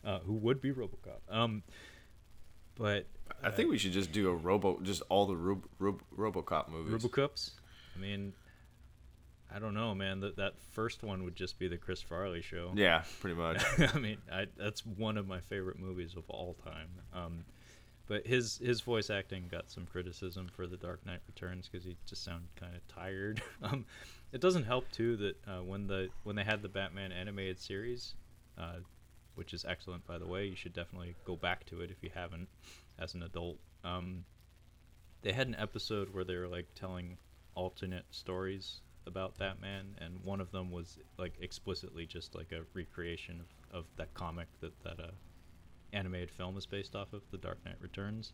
[0.05, 1.19] uh, who would be RoboCop.
[1.29, 1.63] Um,
[2.75, 3.05] but
[3.43, 7.03] I think we should just do a Robo, just all the Rob, Rob, RoboCop movies.
[7.03, 7.51] RoboCops.
[7.95, 8.33] I mean,
[9.53, 10.19] I don't know, man.
[10.21, 12.71] That that first one would just be the Chris Farley show.
[12.75, 13.63] yeah, pretty much.
[13.93, 16.89] I mean, I, that's one of my favorite movies of all time.
[17.13, 17.45] Um,
[18.07, 21.95] but his his voice acting got some criticism for The Dark Knight Returns because he
[22.05, 23.41] just sounded kind of tired.
[23.63, 23.85] um,
[24.31, 28.15] it doesn't help too that uh, when the when they had the Batman animated series,
[28.57, 28.77] uh,
[29.35, 32.09] which is excellent by the way, you should definitely go back to it if you
[32.13, 32.47] haven't
[32.99, 33.57] as an adult.
[33.83, 34.25] Um,
[35.21, 37.17] they had an episode where they were like telling
[37.55, 43.41] alternate stories about Batman, and one of them was like explicitly just like a recreation
[43.41, 45.11] of, of that comic that that uh,
[45.93, 48.33] animated film is based off of, The Dark Knight Returns.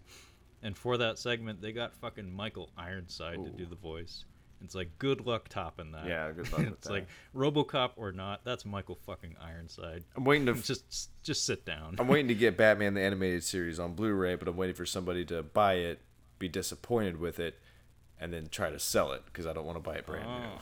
[0.62, 4.26] And for that segment, they got fucking Michael Ironside to do the voice.
[4.64, 6.05] It's like good luck topping that.
[6.05, 10.03] Yeah, good luck with it's like RoboCop or not, that's Michael fucking Ironside.
[10.16, 10.53] I'm waiting to.
[10.62, 11.95] Just just sit down.
[11.99, 15.24] I'm waiting to get Batman the animated series on Blu-ray, but I'm waiting for somebody
[15.26, 15.99] to buy it,
[16.39, 17.60] be disappointed with it,
[18.20, 20.32] and then try to sell it because I don't want to buy it brand new.
[20.32, 20.62] Oh,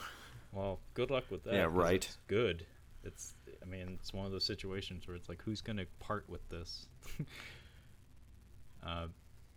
[0.52, 1.54] Well, good luck with that.
[1.54, 2.04] Yeah, right.
[2.04, 2.66] It's good.
[3.04, 3.34] It's.
[3.62, 6.86] I mean, it's one of those situations where it's like, who's gonna part with this?
[8.86, 9.06] uh,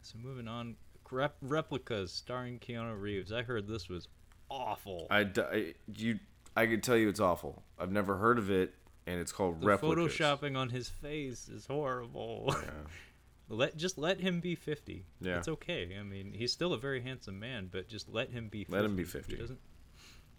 [0.01, 0.75] so moving on,
[1.11, 3.31] Rep- replicas starring Keanu Reeves.
[3.33, 4.07] I heard this was
[4.51, 5.07] awful.
[5.09, 6.19] I, I- you
[6.55, 7.63] I can tell you it's awful.
[7.79, 8.73] I've never heard of it,
[9.07, 10.13] and it's called the replicas.
[10.17, 12.47] photoshopping on his face is horrible.
[12.49, 12.69] Yeah.
[13.49, 15.37] let just let him be 50 Yeah.
[15.39, 18.59] it's okay i mean he's still a very handsome man but just let him be
[18.63, 18.73] 50.
[18.73, 19.35] Let him be He 50.
[19.35, 19.59] doesn't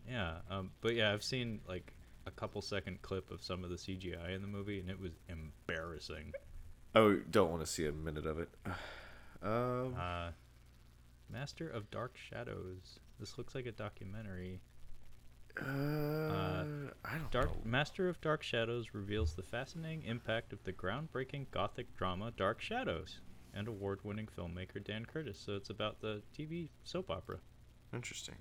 [0.08, 1.92] yeah um but yeah i've seen like
[2.26, 5.12] a couple second clip of some of the cgi in the movie and it was
[5.28, 6.32] embarrassing
[6.94, 8.48] Oh, don't want to see a minute of it.
[9.42, 10.30] Um, uh
[11.30, 12.98] Master of Dark Shadows.
[13.20, 14.60] This looks like a documentary.
[15.60, 15.64] Uh,
[17.04, 17.56] I don't Dark know.
[17.64, 23.20] Master of Dark Shadows reveals the fascinating impact of the groundbreaking gothic drama Dark Shadows
[23.54, 25.38] and award-winning filmmaker Dan Curtis.
[25.44, 27.38] So it's about the TV soap opera.
[27.92, 28.36] Interesting.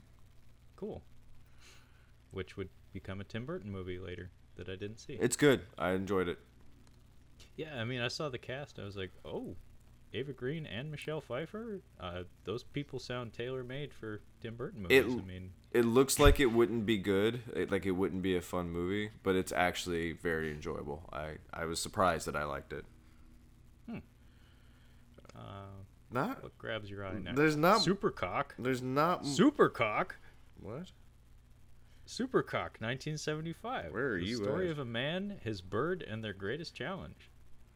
[0.77, 1.03] Cool.
[2.31, 5.17] Which would become a Tim Burton movie later that I didn't see.
[5.19, 5.61] It's good.
[5.77, 6.39] I enjoyed it.
[7.57, 8.79] yeah, I mean, I saw the cast.
[8.79, 9.57] I was like, oh,
[10.13, 11.81] Ava Green and Michelle Pfeiffer.
[11.99, 14.97] Uh, those people sound tailor-made for Tim Burton movies.
[15.05, 18.35] It- I mean, It looks like it wouldn't be good, it, like it wouldn't be
[18.35, 21.09] a fun movie, but it's actually very enjoyable.
[21.13, 22.85] I I was surprised that I liked it.
[25.35, 25.39] uh,
[26.11, 27.33] Not what grabs your eye now?
[27.33, 28.47] there's not Supercock.
[28.59, 30.11] there's not Supercock.
[30.59, 30.91] what?
[32.05, 33.93] Supercock, 1975.
[33.93, 34.71] Where are the you story at?
[34.71, 37.29] of a man, his bird, and their greatest challenge.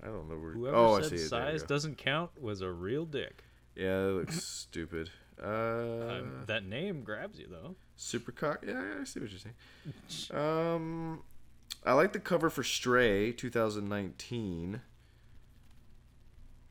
[0.04, 0.52] I don't know where.
[0.52, 1.30] Whoever oh, I said see it.
[1.30, 3.44] There you size doesn't count was a real dick.
[3.76, 5.10] Yeah, that looks stupid.
[5.42, 7.76] Uh, Um, that name grabs you though.
[7.98, 8.66] Supercock.
[8.66, 9.56] Yeah, yeah, I see what you're saying.
[10.32, 11.24] Um,
[11.86, 14.82] I like the cover for Stray 2019.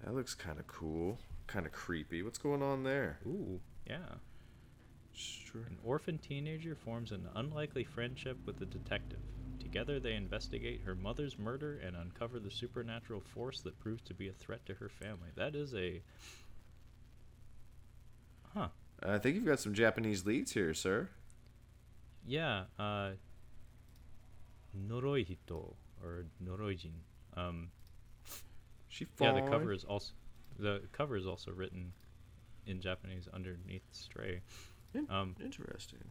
[0.05, 2.23] That looks kind of cool, kind of creepy.
[2.23, 3.19] What's going on there?
[3.27, 3.99] Ooh, yeah.
[5.15, 5.63] Stray.
[5.67, 9.21] An orphan teenager forms an unlikely friendship with a detective.
[9.65, 14.29] Together, they investigate her mother's murder and uncover the supernatural force that proves to be
[14.29, 15.31] a threat to her family.
[15.37, 16.03] That is a.
[18.55, 18.69] Huh.
[19.03, 21.09] I think you've got some Japanese leads here, sir.
[22.27, 23.13] Yeah, uh.
[24.89, 26.93] Noroihito, or Noroijin.
[27.37, 27.71] Um,
[28.89, 30.13] She yeah, the cover is also.
[30.59, 31.93] The cover is also written
[32.67, 34.43] in Japanese underneath Stray.
[35.09, 36.05] Um, Interesting.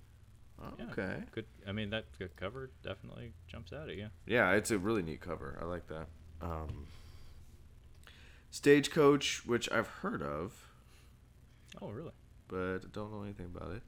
[0.61, 0.85] Yeah.
[0.91, 1.15] Okay.
[1.31, 1.45] Good.
[1.67, 4.07] I mean, that the cover definitely jumps out at you.
[4.25, 5.57] Yeah, it's a really neat cover.
[5.61, 6.07] I like that.
[6.41, 6.87] Um,
[8.51, 10.67] Stagecoach, which I've heard of,
[11.81, 12.11] Oh, really?
[12.47, 13.81] but don't know anything about it.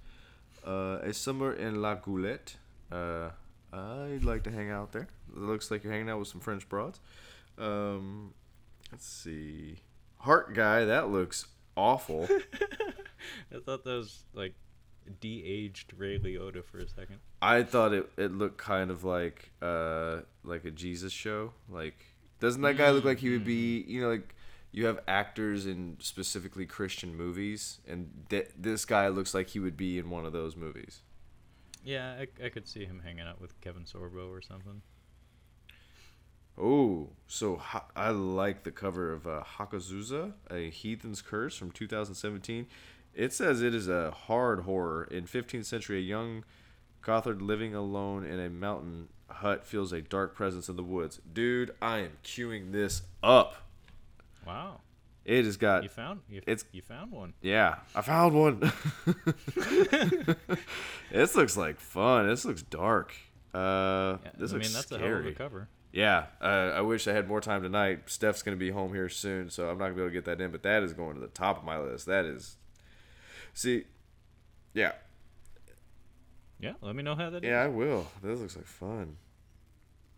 [0.66, 2.55] Uh, a summer in La Goulette.
[2.91, 3.30] Uh,
[3.72, 5.07] I'd like to hang out there.
[5.32, 6.99] It looks like you're hanging out with some French broads.
[7.57, 8.34] Um,
[8.91, 9.78] let's see.
[10.18, 11.45] Heart guy, that looks
[11.78, 12.28] awful.
[13.53, 14.55] I thought that was like
[15.20, 17.20] de-aged Ray Liotta for a second.
[17.41, 21.53] I thought it, it looked kind of like uh like a Jesus show.
[21.70, 22.06] Like
[22.39, 24.36] doesn't that guy look like he would be, you know, like
[24.72, 29.78] you have actors in specifically Christian movies and th- this guy looks like he would
[29.78, 31.01] be in one of those movies.
[31.84, 34.82] Yeah, I, I could see him hanging out with Kevin Sorbo or something.
[36.58, 42.68] Oh, so ha- I like the cover of uh, Hagazussa, a Heathen's Curse from 2017.
[43.16, 45.05] It says it is a hard horror.
[45.05, 46.43] In 15th century, a young
[47.01, 51.20] goatherd living alone in a mountain hut feels a dark presence in the woods.
[51.32, 53.55] Dude, I am queuing this up.
[54.45, 54.82] Wow,
[55.24, 57.34] It has got you found you, it's- you found one.
[57.41, 58.72] yeah, I found one.
[61.11, 62.28] this looks like fun.
[62.28, 63.13] This looks dark.
[63.53, 65.01] Uh, Yeah, this I looks mean, that's scary.
[65.03, 65.68] a hell of a cover.
[65.93, 68.01] Yeah, uh, I wish I had more time tonight.
[68.09, 70.41] Steph's gonna be home here soon, so I'm not gonna be able to get that
[70.41, 70.51] in.
[70.51, 72.05] But that is going to the top of my list.
[72.05, 72.57] That is,
[73.56, 73.86] see,
[74.76, 74.91] yeah,
[76.60, 77.49] Yeah, let me know how that is.
[77.49, 78.08] yeah, I will.
[78.22, 79.18] This looks like fun.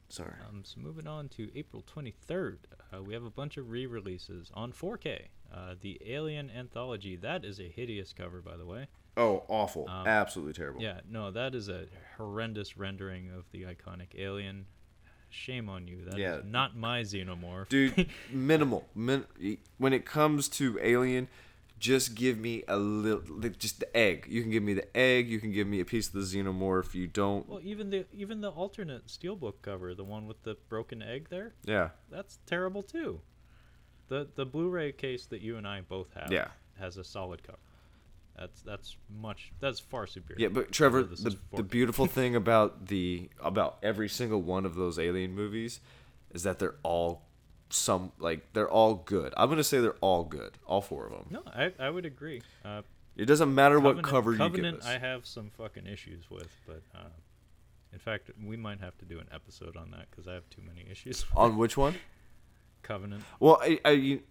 [0.09, 0.33] Sorry.
[0.47, 2.57] Um, so moving on to April 23rd,
[2.93, 5.23] uh, we have a bunch of re-releases on 4K.
[5.53, 7.15] Uh, the Alien Anthology.
[7.15, 8.87] That is a hideous cover, by the way.
[9.15, 9.87] Oh, awful!
[9.89, 10.81] Um, Absolutely terrible.
[10.81, 11.85] Yeah, no, that is a
[12.17, 14.65] horrendous rendering of the iconic Alien.
[15.29, 16.03] Shame on you.
[16.05, 16.39] That is Yeah.
[16.45, 17.69] not my xenomorph.
[17.69, 18.85] dude, minimal.
[18.93, 19.25] Min-
[19.77, 21.27] when it comes to Alien,
[21.79, 24.25] just give me a little, like, just the egg.
[24.29, 25.29] You can give me the egg.
[25.29, 26.93] You can give me a piece of the xenomorph.
[26.93, 27.47] You don't.
[27.47, 31.53] well, even the even the alternate steelbook cover, the one with the broken egg there,
[31.65, 31.89] Yeah.
[32.09, 33.21] that's terrible too.
[34.07, 36.49] The the Blu-ray case that you and I both have Yeah.
[36.79, 37.59] has a solid cover.
[38.37, 40.41] That's that's much that's far superior.
[40.41, 44.99] Yeah, but Trevor, the, the beautiful thing about the about every single one of those
[44.99, 45.79] alien movies
[46.31, 47.23] is that they're all
[47.69, 49.33] some like they're all good.
[49.37, 51.25] I'm gonna say they're all good, all four of them.
[51.29, 52.41] No, I, I would agree.
[52.63, 52.81] Uh,
[53.15, 54.95] It doesn't matter what Covenant- cover you Covenant, give us.
[54.95, 57.09] I have some fucking issues with, but uh,
[57.93, 60.61] in fact, we might have to do an episode on that because I have too
[60.65, 61.25] many issues.
[61.29, 61.95] with On which one?
[62.83, 63.23] Covenant.
[63.39, 64.21] Well, I, I you-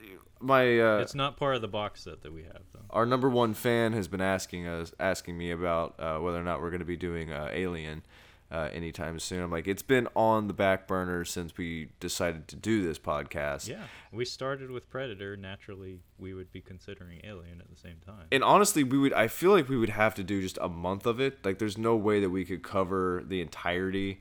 [0.41, 2.81] my uh, It's not part of the box set that we have, though.
[2.91, 6.61] our number one fan has been asking us asking me about uh, whether or not
[6.61, 8.03] we're going to be doing uh, Alien
[8.51, 9.43] uh, anytime soon.
[9.43, 13.69] I'm like, it's been on the back burner since we decided to do this podcast.
[13.69, 15.37] Yeah, we started with Predator.
[15.37, 18.27] Naturally, we would be considering Alien at the same time.
[18.31, 19.13] And honestly, we would.
[19.13, 21.45] I feel like we would have to do just a month of it.
[21.45, 24.21] Like, there's no way that we could cover the entirety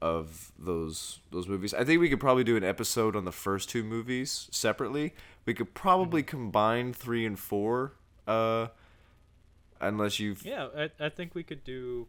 [0.00, 1.74] of those those movies.
[1.74, 5.14] I think we could probably do an episode on the first two movies separately.
[5.44, 7.94] We could probably combine three and four
[8.26, 8.68] uh,
[9.80, 12.08] Unless you've Yeah, I, I think we could do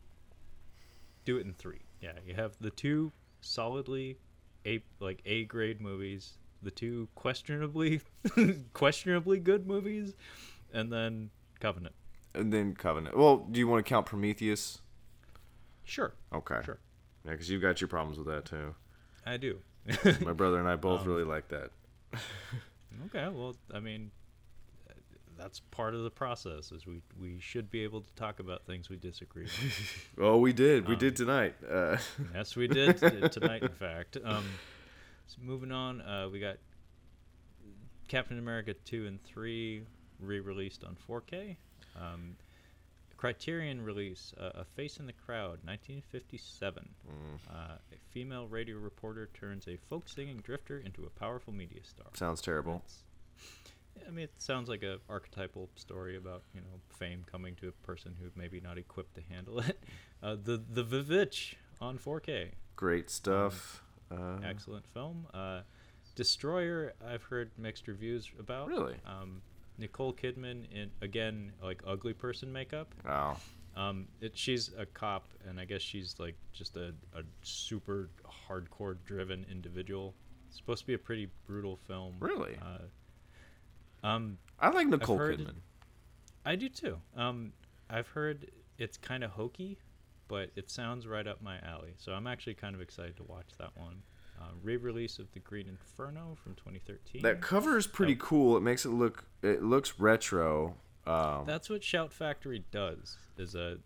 [1.27, 1.81] do it in three.
[2.01, 3.11] Yeah, you have the two
[3.41, 4.17] solidly
[4.65, 7.99] a like A grade movies, the two questionably
[8.73, 10.15] questionably good movies,
[10.73, 11.95] and then Covenant.
[12.33, 13.17] and then Covenant.
[13.17, 14.79] Well, do you want to count Prometheus?
[15.83, 16.59] Sure, Okay.
[16.65, 16.79] sure,
[17.25, 18.73] Yeah, because you've got your problems with that too.
[19.25, 19.59] I do.
[20.25, 21.71] My brother and I both Um, really like that.
[23.07, 24.11] Okay, well, I mean,
[25.37, 26.71] that's part of the process.
[26.71, 29.45] Is we we should be able to talk about things we disagree.
[29.45, 30.23] on.
[30.25, 30.87] Oh, we did.
[30.87, 31.55] We Um, did tonight.
[31.69, 31.97] Uh,
[32.33, 32.97] yes, we did
[33.31, 33.61] tonight.
[33.63, 34.45] In fact, um,
[35.27, 36.57] so moving on, uh, we got
[38.07, 39.83] Captain America two and three
[40.19, 41.57] re-released on 4K.
[41.99, 42.37] Um,
[43.17, 46.89] Criterion release, uh, A Face in the Crowd, 1957.
[47.07, 51.83] mm, Uh, a female radio reporter turns a folk singing drifter into a powerful media
[51.83, 52.07] star.
[52.13, 52.75] sounds terrible.
[52.85, 53.03] It's-
[54.07, 57.71] I mean, it sounds like a archetypal story about you know fame coming to a
[57.85, 59.79] person who's maybe not equipped to handle it.
[60.21, 63.83] Uh, the the Vivitch on 4K, Great stuff.
[64.11, 65.27] Uh, excellent film.
[65.33, 65.61] Uh,
[66.15, 68.67] Destroyer, I've heard mixed reviews about.
[68.67, 68.95] Really?
[69.05, 69.41] Um,
[69.77, 72.93] Nicole Kidman in again like ugly person makeup.
[73.05, 73.37] Wow.
[73.75, 78.09] Um, it, she's a cop, and I guess she's like just a, a super
[78.49, 80.15] hardcore driven individual.
[80.47, 82.15] It's supposed to be a pretty brutal film.
[82.19, 82.57] Really?
[82.59, 82.79] Uh,
[84.03, 85.55] um, I like Nicole heard- Kidman.
[86.45, 86.97] I do too.
[87.15, 87.51] Um,
[87.89, 89.77] I've heard it's kind of hokey,
[90.27, 91.93] but it sounds right up my alley.
[91.97, 94.01] So I'm actually kind of excited to watch that one.
[94.39, 97.21] Uh, re-release of The Green Inferno from 2013.
[97.23, 98.17] That cover is pretty Oh.
[98.19, 98.57] cool.
[98.57, 99.25] It makes it look.
[99.41, 100.77] It looks retro.
[101.07, 103.17] Um, That's what Shout Factory does.
[103.37, 103.79] Is a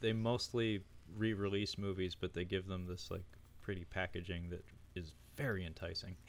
[0.00, 0.82] they mostly
[1.16, 3.24] re-release movies, but they give them this like
[3.60, 6.16] pretty packaging that is very enticing.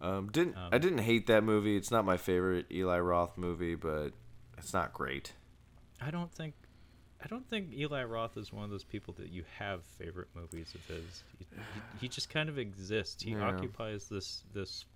[0.00, 1.76] um, didn't um, I didn't hate that movie.
[1.76, 4.10] It's not my favorite Eli Roth movie, but
[4.58, 5.32] it's not great.
[6.00, 6.54] I don't think
[7.22, 10.74] I don't think Eli Roth is one of those people that you have favorite movies
[10.74, 11.22] of his.
[11.38, 11.46] He,
[12.00, 13.22] he, just kind of exists.
[13.22, 13.46] He Yeah.
[13.48, 14.86] occupies this this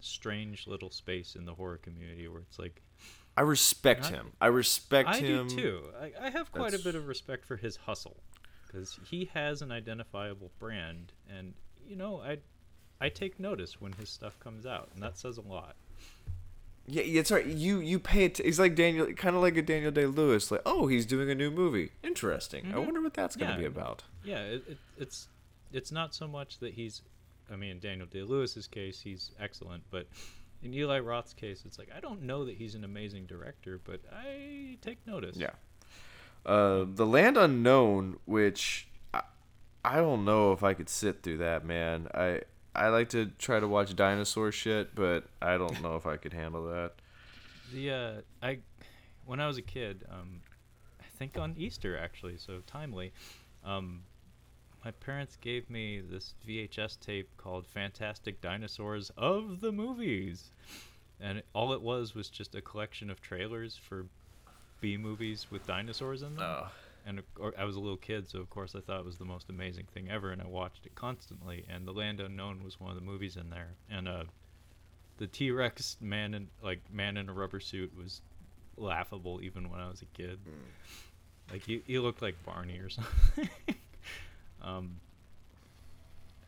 [0.00, 2.80] strange little space in the horror community where it's like
[3.36, 4.32] I respect Not- him.
[4.40, 5.48] I respect I him.
[5.48, 5.82] do too.
[6.00, 8.16] I, I have quite a bit of respect for his hustle
[8.66, 11.52] because he has an identifiable brand, and
[11.86, 12.38] you know I
[13.00, 15.76] I take notice when his stuff comes out, and that says a lot.
[16.88, 17.44] Yeah, yeah, it's right.
[17.44, 18.38] You you pay it.
[18.38, 20.50] He's like Daniel, kind of like a Daniel Day Lewis.
[20.50, 21.90] Like, oh, he's doing a new movie.
[22.02, 22.66] Interesting.
[22.72, 22.84] I Mhm.
[22.84, 23.58] wonder what that's gonna Yeah.
[23.58, 24.04] be about.
[24.24, 25.28] Yeah, it, it, it's
[25.72, 27.02] it's not so much that he's,
[27.50, 30.06] I mean, in Daniel Day Lewis's case, he's excellent, but
[30.62, 34.00] in Eli Roth's case, it's like I don't know that he's an amazing director, but
[34.12, 35.36] I take notice.
[35.36, 35.50] Yeah.
[36.46, 39.22] Uh, the Land Unknown, which I,
[39.84, 42.06] I don't know if I could sit through that, man.
[42.14, 42.42] I
[42.76, 46.32] I like to try to watch dinosaur shit, but I don't know if I could
[46.32, 46.92] handle that.
[47.72, 48.12] The uh,
[48.42, 48.58] I
[49.24, 50.40] when I was a kid, um,
[51.00, 53.12] I think on Easter actually, so timely.
[53.64, 54.02] Um,
[54.84, 60.50] my parents gave me this VHS tape called "Fantastic Dinosaurs of the Movies,"
[61.20, 64.06] and it, all it was was just a collection of trailers for
[64.80, 66.44] B movies with dinosaurs in them.
[66.44, 66.70] Oh.
[67.08, 67.22] And
[67.56, 69.86] I was a little kid, so of course I thought it was the most amazing
[69.94, 71.64] thing ever, and I watched it constantly.
[71.68, 74.24] And The Land Unknown was one of the movies in there, and uh,
[75.18, 78.22] the T Rex man in like man in a rubber suit was
[78.76, 80.40] laughable even when I was a kid.
[81.52, 83.48] Like he, he looked like Barney or something.
[84.60, 84.96] um,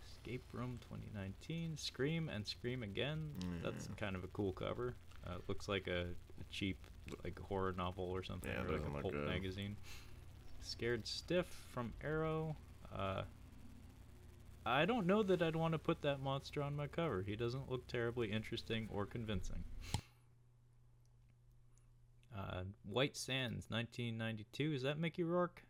[0.09, 3.31] Escape Room 2019, Scream and Scream Again.
[3.63, 3.97] That's Mm.
[3.97, 4.95] kind of a cool cover.
[5.27, 6.07] Uh, it looks like a,
[6.41, 6.79] a cheap
[7.25, 9.25] like horror novel or something, Yeah, or like a pulp good.
[9.27, 9.77] magazine.
[10.63, 12.57] Scared Stiff from Arrow.
[12.95, 13.23] Uh,
[14.67, 17.23] I don't know that I'd want to put that monster on my cover.
[17.27, 19.65] He doesn't look terribly interesting or convincing.
[22.37, 24.73] Uh, White Sands, 1992.
[24.75, 25.63] Is that Mickey Rourke?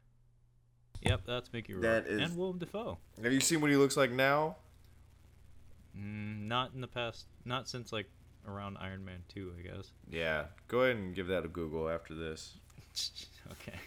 [1.02, 1.82] Yep, that's Mickey Rourke.
[1.82, 2.98] That is- And Willem Dafoe.
[3.22, 4.56] Have you seen what he looks like now?
[5.96, 7.26] Mm, not in the past.
[7.44, 8.10] Not since like
[8.46, 9.92] around Iron Man 2, I guess.
[10.10, 10.46] Yeah.
[10.66, 12.56] Go ahead and give that a Google after this.
[13.52, 13.78] okay.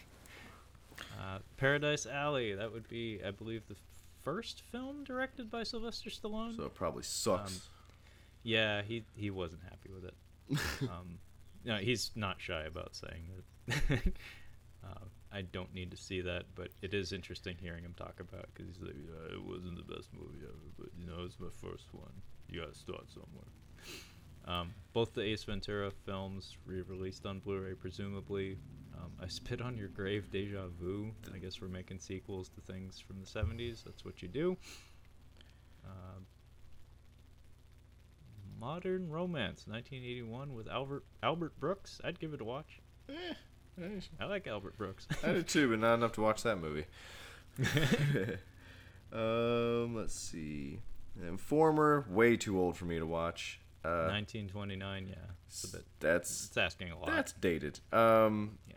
[1.21, 2.55] Uh, Paradise Alley.
[2.55, 3.75] That would be, I believe, the
[4.23, 6.55] first film directed by Sylvester Stallone.
[6.55, 7.69] So it probably sucks.
[8.43, 10.15] Yeah, he he wasn't happy with it.
[10.89, 11.19] um,
[11.63, 13.27] no, he's not shy about saying
[13.67, 14.01] that.
[14.83, 18.47] uh, I don't need to see that, but it is interesting hearing him talk about
[18.53, 21.47] because he's like, yeah, it wasn't the best movie ever, but you know, it's my
[21.61, 22.11] first one.
[22.49, 23.47] You gotta start somewhere.
[24.45, 28.57] Um, both the Ace Ventura films re-released on Blu-ray, presumably.
[29.01, 31.11] Um, I Spit on Your Grave, Deja Vu.
[31.33, 33.83] I guess we're making sequels to things from the 70s.
[33.83, 34.57] That's what you do.
[35.85, 36.25] Um,
[38.59, 41.99] Modern Romance, 1981, with Albert Albert Brooks.
[42.03, 42.79] I'd give it a watch.
[44.19, 45.07] I like Albert Brooks.
[45.23, 46.85] I did too, but not enough to watch that movie.
[49.13, 50.79] um, let's see.
[51.27, 53.59] Informer, way too old for me to watch.
[53.83, 55.15] Uh, 1929, yeah.
[55.47, 55.85] It's a bit.
[55.99, 57.07] that's It's asking a lot.
[57.07, 57.79] that's dated.
[57.91, 58.75] Um, yeah.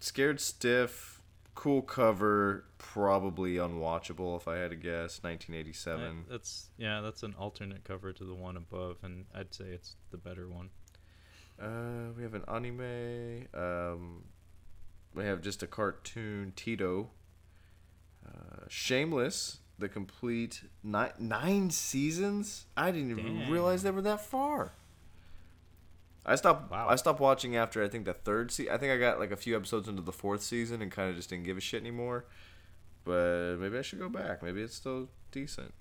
[0.00, 1.20] Scared Stiff,
[1.54, 5.22] cool cover, probably unwatchable if I had to guess.
[5.22, 6.24] 1987.
[6.28, 7.00] I- that's yeah.
[7.00, 10.70] That's an alternate cover to the one above, and I'd say it's the better one.
[11.60, 13.48] Uh, we have an anime.
[13.52, 14.24] Um,
[15.14, 17.10] we have just a cartoon, Tito.
[18.24, 22.66] Uh, Shameless, the complete nine nine seasons.
[22.76, 24.74] I didn't even realize they were that far.
[26.28, 26.70] I stopped.
[26.70, 26.86] Wow.
[26.88, 28.72] I stopped watching after I think the third season.
[28.72, 31.16] I think I got like a few episodes into the fourth season and kind of
[31.16, 32.26] just didn't give a shit anymore.
[33.04, 34.42] But maybe I should go back.
[34.42, 35.72] Maybe it's still decent.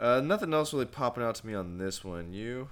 [0.00, 2.32] Uh, nothing else really popping out to me on this one.
[2.32, 2.70] You?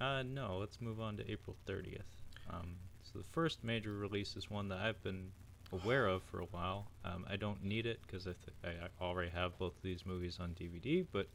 [0.00, 2.00] Uh, no, let's move on to April 30th.
[2.48, 5.30] Um, so the first major release is one that I've been
[5.72, 6.86] aware of for a while.
[7.04, 10.06] Um, I don't need it because I, th- I I already have both of these
[10.06, 11.04] movies on DVD.
[11.10, 11.28] But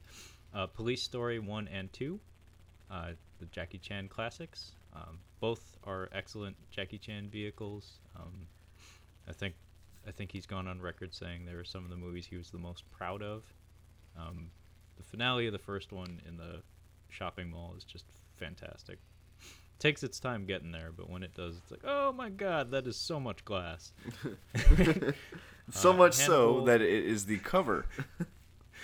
[0.53, 2.19] uh, Police Story 1 and 2,
[2.91, 7.99] uh, the Jackie Chan classics, um, both are excellent Jackie Chan vehicles.
[8.15, 8.47] Um,
[9.27, 9.55] I think
[10.07, 12.49] I think he's gone on record saying they were some of the movies he was
[12.49, 13.43] the most proud of.
[14.19, 14.49] Um,
[14.97, 16.61] the finale of the first one in the
[17.09, 18.97] shopping mall is just fantastic.
[19.79, 22.85] Takes its time getting there, but when it does, it's like, oh my god, that
[22.87, 23.93] is so much glass.
[25.73, 27.85] So Uh, much so that it is the cover.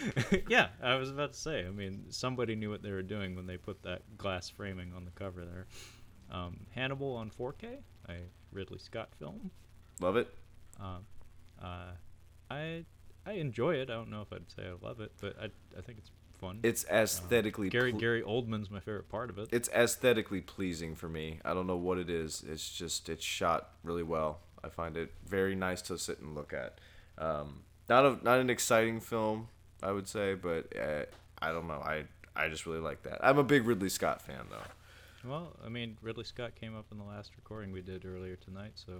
[0.48, 1.66] yeah, I was about to say.
[1.66, 5.06] I mean, somebody knew what they were doing when they put that glass framing on
[5.06, 5.68] the cover there.
[6.32, 7.78] Um, Hannibal on 4K,
[8.10, 8.14] a
[8.52, 9.52] Ridley Scott film.
[10.00, 10.28] Love it.
[10.80, 10.98] Uh,
[11.64, 11.91] uh,
[12.52, 12.86] I
[13.26, 13.89] I enjoy it.
[13.89, 15.45] I don't know if I'd say I love it, but I
[15.78, 16.60] I think it's fun.
[16.64, 19.50] It's aesthetically Gary ple- Gary Oldman's my favorite part of it.
[19.52, 21.39] it's aesthetically pleasing for me.
[21.43, 22.43] I don't know what it is.
[22.48, 24.39] It's just it's shot really well.
[24.64, 26.80] I find it very nice to sit and look at.
[27.18, 29.48] Um, not a not an exciting film,
[29.84, 31.03] I would say, but uh,
[31.41, 31.82] I don't know.
[31.84, 32.03] I
[32.36, 33.19] I just really like that.
[33.25, 35.30] I'm a big Ridley Scott fan though.
[35.30, 38.73] Well, I mean, Ridley Scott came up in the last recording we did earlier tonight,
[38.75, 38.93] so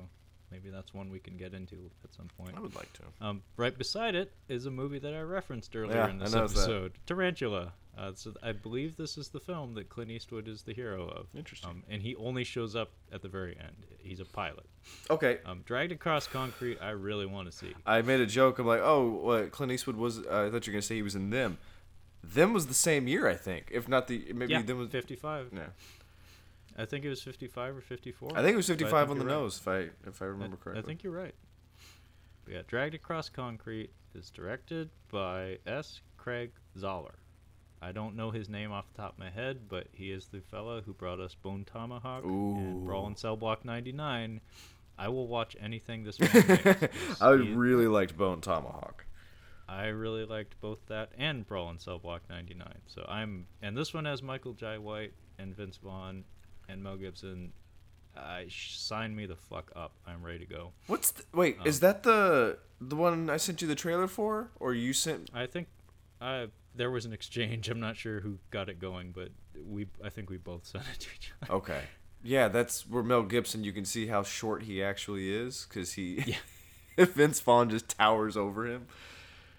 [0.52, 2.56] maybe that's one we can get into at some point.
[2.58, 3.04] I would like to.
[3.26, 6.56] Um, right beside it is a movie that I referenced earlier Yeah, in this noticed
[6.56, 6.62] that.
[6.62, 7.74] episode, Tarantula.
[7.98, 11.28] Uh, so I believe this is the film that Clint Eastwood is the hero of.
[11.36, 11.70] Interesting.
[11.70, 13.88] Um, and he only shows up at the very end.
[13.98, 14.66] He's a pilot.
[15.10, 15.40] Okay.
[15.46, 17.74] Um, Dragged Across Concrete, I really want to see.
[17.86, 18.60] I made a joke.
[18.60, 20.20] I'm like, oh, what Clint Eastwood was?
[20.20, 21.58] Uh, I thought you were gonna say he was in them.
[22.24, 23.70] Them was the same year, I think.
[23.72, 24.90] If not the maybe yeah, them was.
[24.90, 25.50] 55.
[25.54, 25.62] Yeah.
[26.78, 28.32] I think it was 55 or 54.
[28.36, 29.32] I think it was 55 on the right.
[29.32, 30.84] nose, if I if I I- remember correctly.
[30.84, 31.34] I think you're right.
[32.46, 36.02] But yeah, Dragged Across Concrete is directed by S.
[36.18, 37.16] Craig Zahler.
[37.82, 40.42] I don't know his name off the top of my head, but he is the
[40.42, 43.08] fella who brought us Bone Tomahawk and Brawl Ooh.
[43.08, 44.42] in Cell Block 99.
[44.98, 46.98] I will watch anything this man makes.
[47.22, 49.06] I really liked Bone Tomahawk.
[49.70, 52.68] I really liked both that and Brawl in Cell Block 99.
[52.88, 56.24] So I'm and this one has Michael Jai White and Vince Vaughn
[56.68, 57.52] and Mel Gibson.
[58.16, 59.92] I sign me the fuck up.
[60.08, 60.72] I'm ready to go.
[60.88, 61.58] What's the, wait?
[61.66, 65.30] is Um, that the the one I sent you the trailer for, or you sent?
[65.34, 65.68] I think
[66.22, 66.48] uh,
[66.78, 67.70] there was an exchange.
[67.70, 69.30] I'm not sure who got it going, but
[69.66, 71.54] we I think we both sent it to each other.
[71.54, 71.82] Okay,
[72.24, 73.64] yeah, that's where Mel Gibson.
[73.64, 76.36] You can see how short he actually is because he,
[76.98, 78.88] Vince Vaughn just towers over him.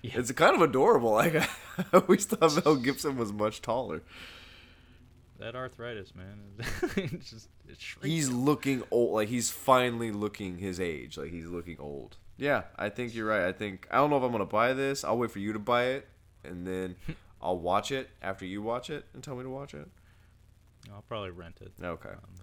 [0.03, 0.13] Yeah.
[0.15, 1.13] It's kind of adorable.
[1.19, 1.49] Like I
[1.93, 4.03] always thought Mel Gibson was much taller.
[5.39, 6.41] That arthritis, man,
[6.97, 7.49] it's just
[8.03, 9.15] He's looking old.
[9.15, 11.17] Like he's finally looking his age.
[11.17, 12.17] Like he's looking old.
[12.37, 13.47] Yeah, I think you're right.
[13.47, 15.05] I think I don't know if I'm gonna buy this.
[15.05, 16.09] I'll wait for you to buy it,
[16.45, 16.97] and then
[17.43, 19.89] I'll watch it after you watch it and tell me to watch it.
[20.93, 21.73] I'll probably rent it.
[21.83, 22.11] Okay.
[22.11, 22.35] Um,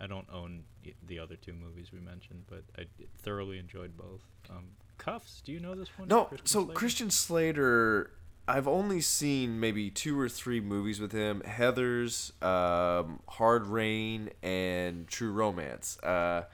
[0.00, 0.64] I don't own
[1.06, 2.86] the other two movies we mentioned, but I
[3.22, 4.22] thoroughly enjoyed both.
[4.50, 6.08] Um, Cuffs, do you know this one?
[6.08, 6.74] No, Christian so Slater?
[6.74, 8.10] Christian Slater,
[8.46, 15.06] I've only seen maybe two or three movies with him: Heather's, um, Hard Rain, and
[15.06, 15.98] True Romance.
[16.02, 16.44] Uh,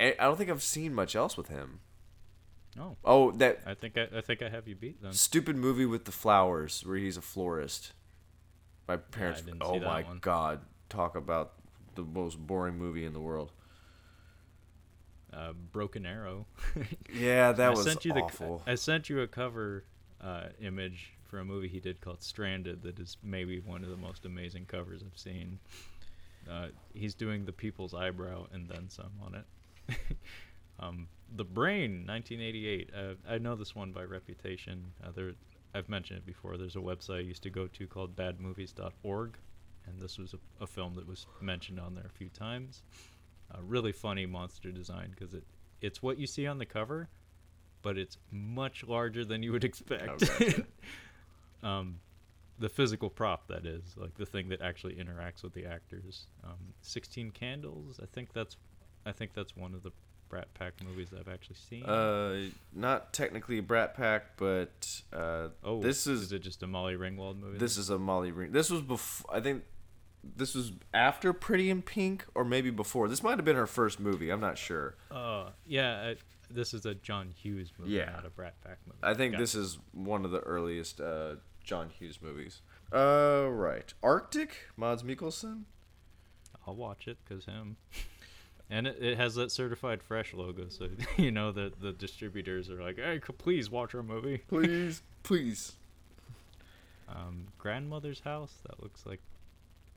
[0.00, 1.80] I don't think I've seen much else with him.
[2.78, 5.12] Oh, Oh, that I think I, I think I have you beat then.
[5.12, 7.92] stupid movie with the flowers where he's a florist.
[8.86, 9.42] My parents.
[9.42, 10.18] didn't oh see that my one.
[10.20, 10.60] god!
[10.88, 11.52] Talk about
[11.94, 13.52] the most boring movie in the world.
[15.32, 16.46] Uh, Broken Arrow.
[17.12, 18.62] Yeah, that I was sent you the awful.
[18.66, 19.84] I sent you a cover
[20.20, 23.96] uh, image for a movie he did called Stranded that is maybe one of the
[23.96, 25.58] most amazing covers I've seen.
[26.50, 29.96] Uh, he's doing the people's eyebrow and then some on it.
[30.80, 32.90] um, the Brain, 1988.
[32.94, 34.92] Uh, I know this one by reputation.
[35.02, 35.32] Uh, there,
[35.74, 36.56] I've mentioned it before.
[36.56, 39.36] There's a website I used to go to called badmovies.org,
[39.86, 42.82] and this was a, a film that was mentioned on there a few times.
[43.52, 45.44] a really funny monster design because it
[45.80, 47.08] it's what you see on the cover,
[47.82, 50.28] but it's much larger than you would expect.
[50.28, 50.66] gotcha.
[51.62, 52.00] um,
[52.58, 56.26] the physical prop that is like the thing that actually interacts with the actors.
[56.44, 57.98] Um, Sixteen Candles.
[58.02, 58.56] I think that's
[59.06, 59.92] I think that's one of the
[60.30, 61.84] Brat Pack movies I've actually seen.
[61.84, 66.66] Uh, not technically a Brat Pack, but uh, oh, this is, is it just a
[66.66, 67.58] Molly Ringwald movie?
[67.58, 68.52] this is a Molly Ring.
[68.52, 69.34] This was before.
[69.34, 69.64] I think
[70.22, 73.08] this was after Pretty in Pink, or maybe before.
[73.08, 74.30] This might have been her first movie.
[74.30, 74.94] I'm not sure.
[75.10, 76.16] Uh, yeah, I,
[76.48, 78.10] this is a John Hughes movie, Yeah.
[78.12, 78.98] not a Brat Pack movie.
[79.02, 82.62] I think Got this is one of the earliest uh, John Hughes movies.
[82.92, 83.92] Uh, right.
[84.02, 85.62] Arctic, Mads Mikkelsen.
[86.66, 87.76] I'll watch it because him.
[88.72, 92.80] And it, it has that certified fresh logo, so you know that the distributors are
[92.80, 95.72] like, "Hey, please watch our movie." Please, please.
[97.08, 98.52] Um, Grandmother's House.
[98.68, 99.20] That looks like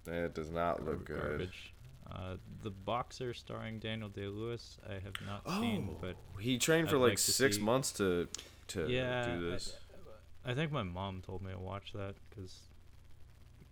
[0.07, 1.19] It does not look good.
[1.21, 1.73] garbage.
[2.11, 4.77] Uh, the Boxer, starring Daniel Day Lewis.
[4.89, 7.91] I have not Oh, seen, but he trained for I'd like, like six see- months
[7.93, 8.27] to
[8.69, 9.75] to yeah, do this.
[10.45, 12.59] I, I think my mom told me to watch that because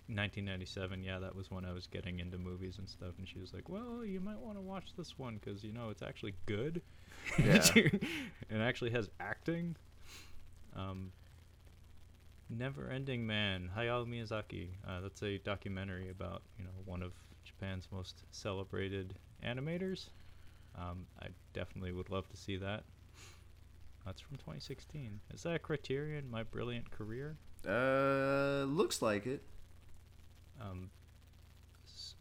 [0.08, 1.04] 1997.
[1.04, 3.70] Yeah, that was when I was getting into movies and stuff, and she was like,
[3.70, 6.82] "Well, you might want to watch this one because you know it's actually good."
[7.38, 7.64] Yeah.
[7.76, 8.04] it
[8.60, 9.76] actually has acting.
[10.76, 11.12] Um,
[12.49, 14.70] Never Ending Man, Hayao Miyazaki.
[14.88, 17.14] Uh, that's a documentary about you know one of
[17.45, 19.14] Japan's most celebrated
[19.45, 20.10] animators.
[20.78, 22.84] Um, I definitely would love to see that.
[24.06, 25.20] That's from 2016.
[25.34, 26.30] Is that a Criterion?
[26.30, 27.38] My Brilliant Career.
[27.68, 29.43] Uh, looks like it.
[30.62, 30.89] Um,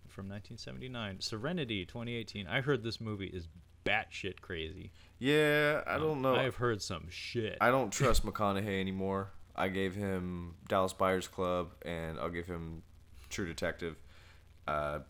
[0.08, 1.20] from 1979.
[1.20, 2.46] Serenity 2018.
[2.46, 3.48] I heard this movie is
[3.84, 4.90] batshit crazy.
[5.18, 6.34] Yeah, I Um, don't know.
[6.34, 7.56] I've heard some shit.
[7.60, 9.30] I don't trust McConaughey anymore.
[9.54, 12.82] I gave him Dallas Buyers Club, and I'll give him
[13.28, 13.96] True Detective.
[14.66, 15.00] Uh,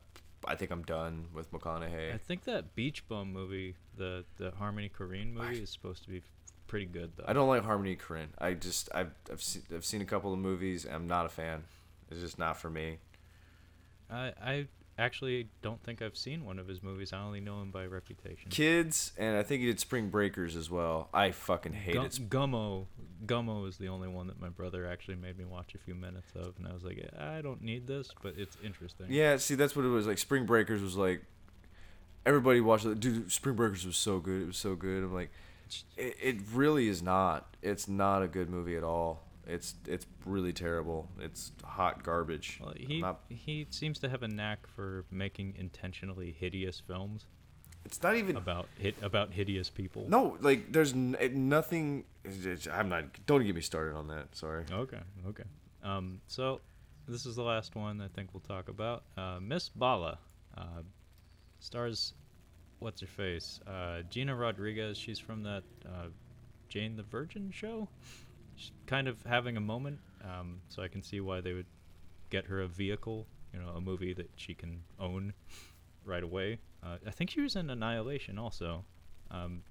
[0.47, 2.13] I think I'm done with McConaughey.
[2.15, 6.23] I think that Beach Bum movie, the the Harmony Korine movie, is supposed to be
[6.67, 7.25] pretty good though.
[7.27, 8.29] I don't like Harmony Korine.
[8.39, 10.85] I just I've I've seen, I've seen a couple of movies.
[10.85, 11.65] And I'm not a fan.
[12.11, 12.99] It's just not for me.
[14.11, 14.67] I I
[14.99, 17.13] actually don't think I've seen one of his movies.
[17.13, 18.51] I only know him by reputation.
[18.51, 21.09] Kids, and I think he did Spring Breakers as well.
[21.15, 22.87] I fucking hate Gum- Sp- Gummo,
[23.25, 26.33] Gummo is the only one that my brother actually made me watch a few minutes
[26.35, 29.07] of, and I was like, I don't need this, but it's interesting.
[29.09, 30.07] yeah, see, that's what it was.
[30.07, 31.23] Like Spring Breakers was like.
[32.27, 33.01] Everybody watched it.
[33.01, 34.43] Dude, Spring Breakers was so good.
[34.43, 35.03] It was so good.
[35.03, 35.31] I'm like,
[35.97, 37.57] it, it really is not.
[37.63, 39.23] It's not a good movie at all.
[39.47, 41.09] It's it's really terrible.
[41.19, 42.59] It's hot garbage.
[42.63, 47.27] Well, he not- he seems to have a knack for making intentionally hideous films
[47.85, 48.37] it's not even.
[48.37, 50.07] about hit about hideous people.
[50.09, 51.17] No, like there's n-
[51.49, 52.05] nothing.
[52.71, 53.05] I'm not.
[53.27, 54.35] Don't get me started on that.
[54.37, 54.65] Sorry.
[54.71, 55.45] Okay, okay.
[55.83, 56.61] Um, so
[57.09, 59.05] this is the last one I think we'll talk about.
[59.17, 60.19] Uh, Miss Bala
[60.57, 60.83] uh,
[61.59, 62.15] stars
[62.81, 63.61] what's her face?
[63.67, 64.97] Uh, Gina Rodriguez.
[64.99, 66.09] She's from that uh,
[66.69, 67.89] Jane the Virgin show.
[68.61, 71.67] She's kind of having a moment, um, so I can see why they would
[72.29, 73.27] get her a vehicle.
[73.55, 75.33] You know, a movie that she can own
[76.05, 76.59] right away.
[76.83, 78.85] Uh, I think she was in Annihilation also.
[79.31, 79.63] Um,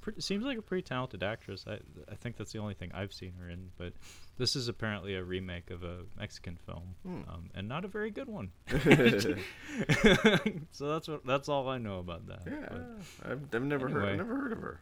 [0.00, 1.64] pretty, seems like a pretty talented actress.
[1.68, 1.78] I
[2.10, 3.70] I think that's the only thing I've seen her in.
[3.76, 3.92] But
[4.38, 7.20] this is apparently a remake of a Mexican film, Hmm.
[7.28, 8.50] um, and not a very good one.
[10.72, 12.40] so that's what that's all I know about that.
[12.46, 14.04] Yeah, But, I've, I've never heard.
[14.04, 14.80] I've never heard of her.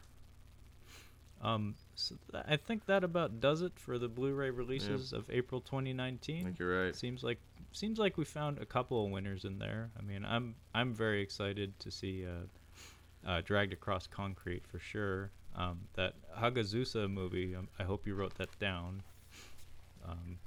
[1.43, 5.61] um, so th- I think that about does it for the Blu-ray releases of April
[5.61, 6.41] 2019.
[6.41, 6.95] I think you're right.
[6.97, 7.39] Seems like
[7.73, 9.91] seems like we found a couple of winners in there.
[9.99, 15.31] I mean, I'm I'm very excited to see uh, uh, Dragged Across Concrete for sure.
[15.57, 17.55] Um, that Hagazussa movie.
[17.55, 19.03] Um, I hope you wrote that down.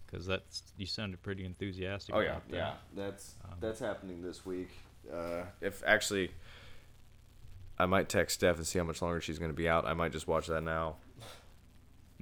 [0.05, 2.13] Because that's you sounded pretty enthusiastic.
[2.13, 2.55] Oh yeah, about that.
[2.55, 2.73] yeah.
[2.95, 4.69] That's Um, that's happening this week.
[5.11, 6.31] Uh, if actually,
[7.79, 9.85] I might text Steph and see how much longer she's going to be out.
[9.85, 10.97] I might just watch that now.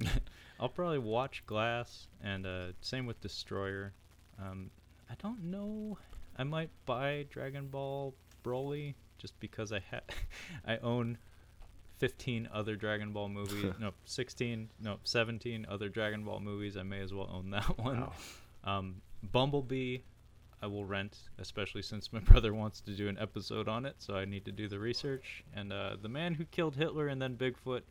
[0.60, 3.92] I'll probably watch Glass, and uh, same with Destroyer.
[4.40, 4.70] Um,
[5.10, 5.98] I don't know.
[6.36, 8.14] I might buy Dragon Ball
[8.44, 10.00] Broly just because I ha-
[10.66, 11.18] I own
[11.98, 13.72] 15 other Dragon Ball movies.
[13.80, 16.76] no, 16, no, 17 other Dragon Ball movies.
[16.76, 18.00] I may as well own that one.
[18.00, 18.12] Wow.
[18.64, 19.98] Um, Bumblebee,
[20.62, 24.14] I will rent, especially since my brother wants to do an episode on it, so
[24.14, 25.44] I need to do the research.
[25.54, 27.82] And uh, The Man Who Killed Hitler and Then Bigfoot,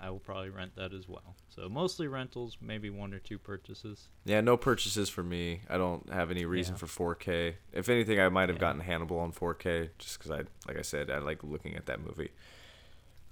[0.00, 1.34] I will probably rent that as well.
[1.48, 4.08] So mostly rentals, maybe one or two purchases.
[4.24, 5.62] Yeah, no purchases for me.
[5.68, 6.78] I don't have any reason Yeah.
[6.86, 7.56] for 4K.
[7.72, 8.60] If anything, I might have Yeah.
[8.60, 12.00] gotten Hannibal on 4K just because I, like I said, I like looking at that
[12.00, 12.30] movie.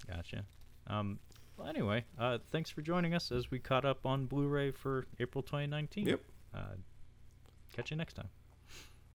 [0.08, 0.44] Gotcha.
[0.88, 1.20] Um,
[1.56, 5.42] well, anyway, uh, thanks for joining us as we caught up on Blu-ray for April
[5.42, 6.06] 2019.
[6.06, 6.20] Yep.
[6.52, 6.60] Uh,
[7.72, 8.28] catch you next time.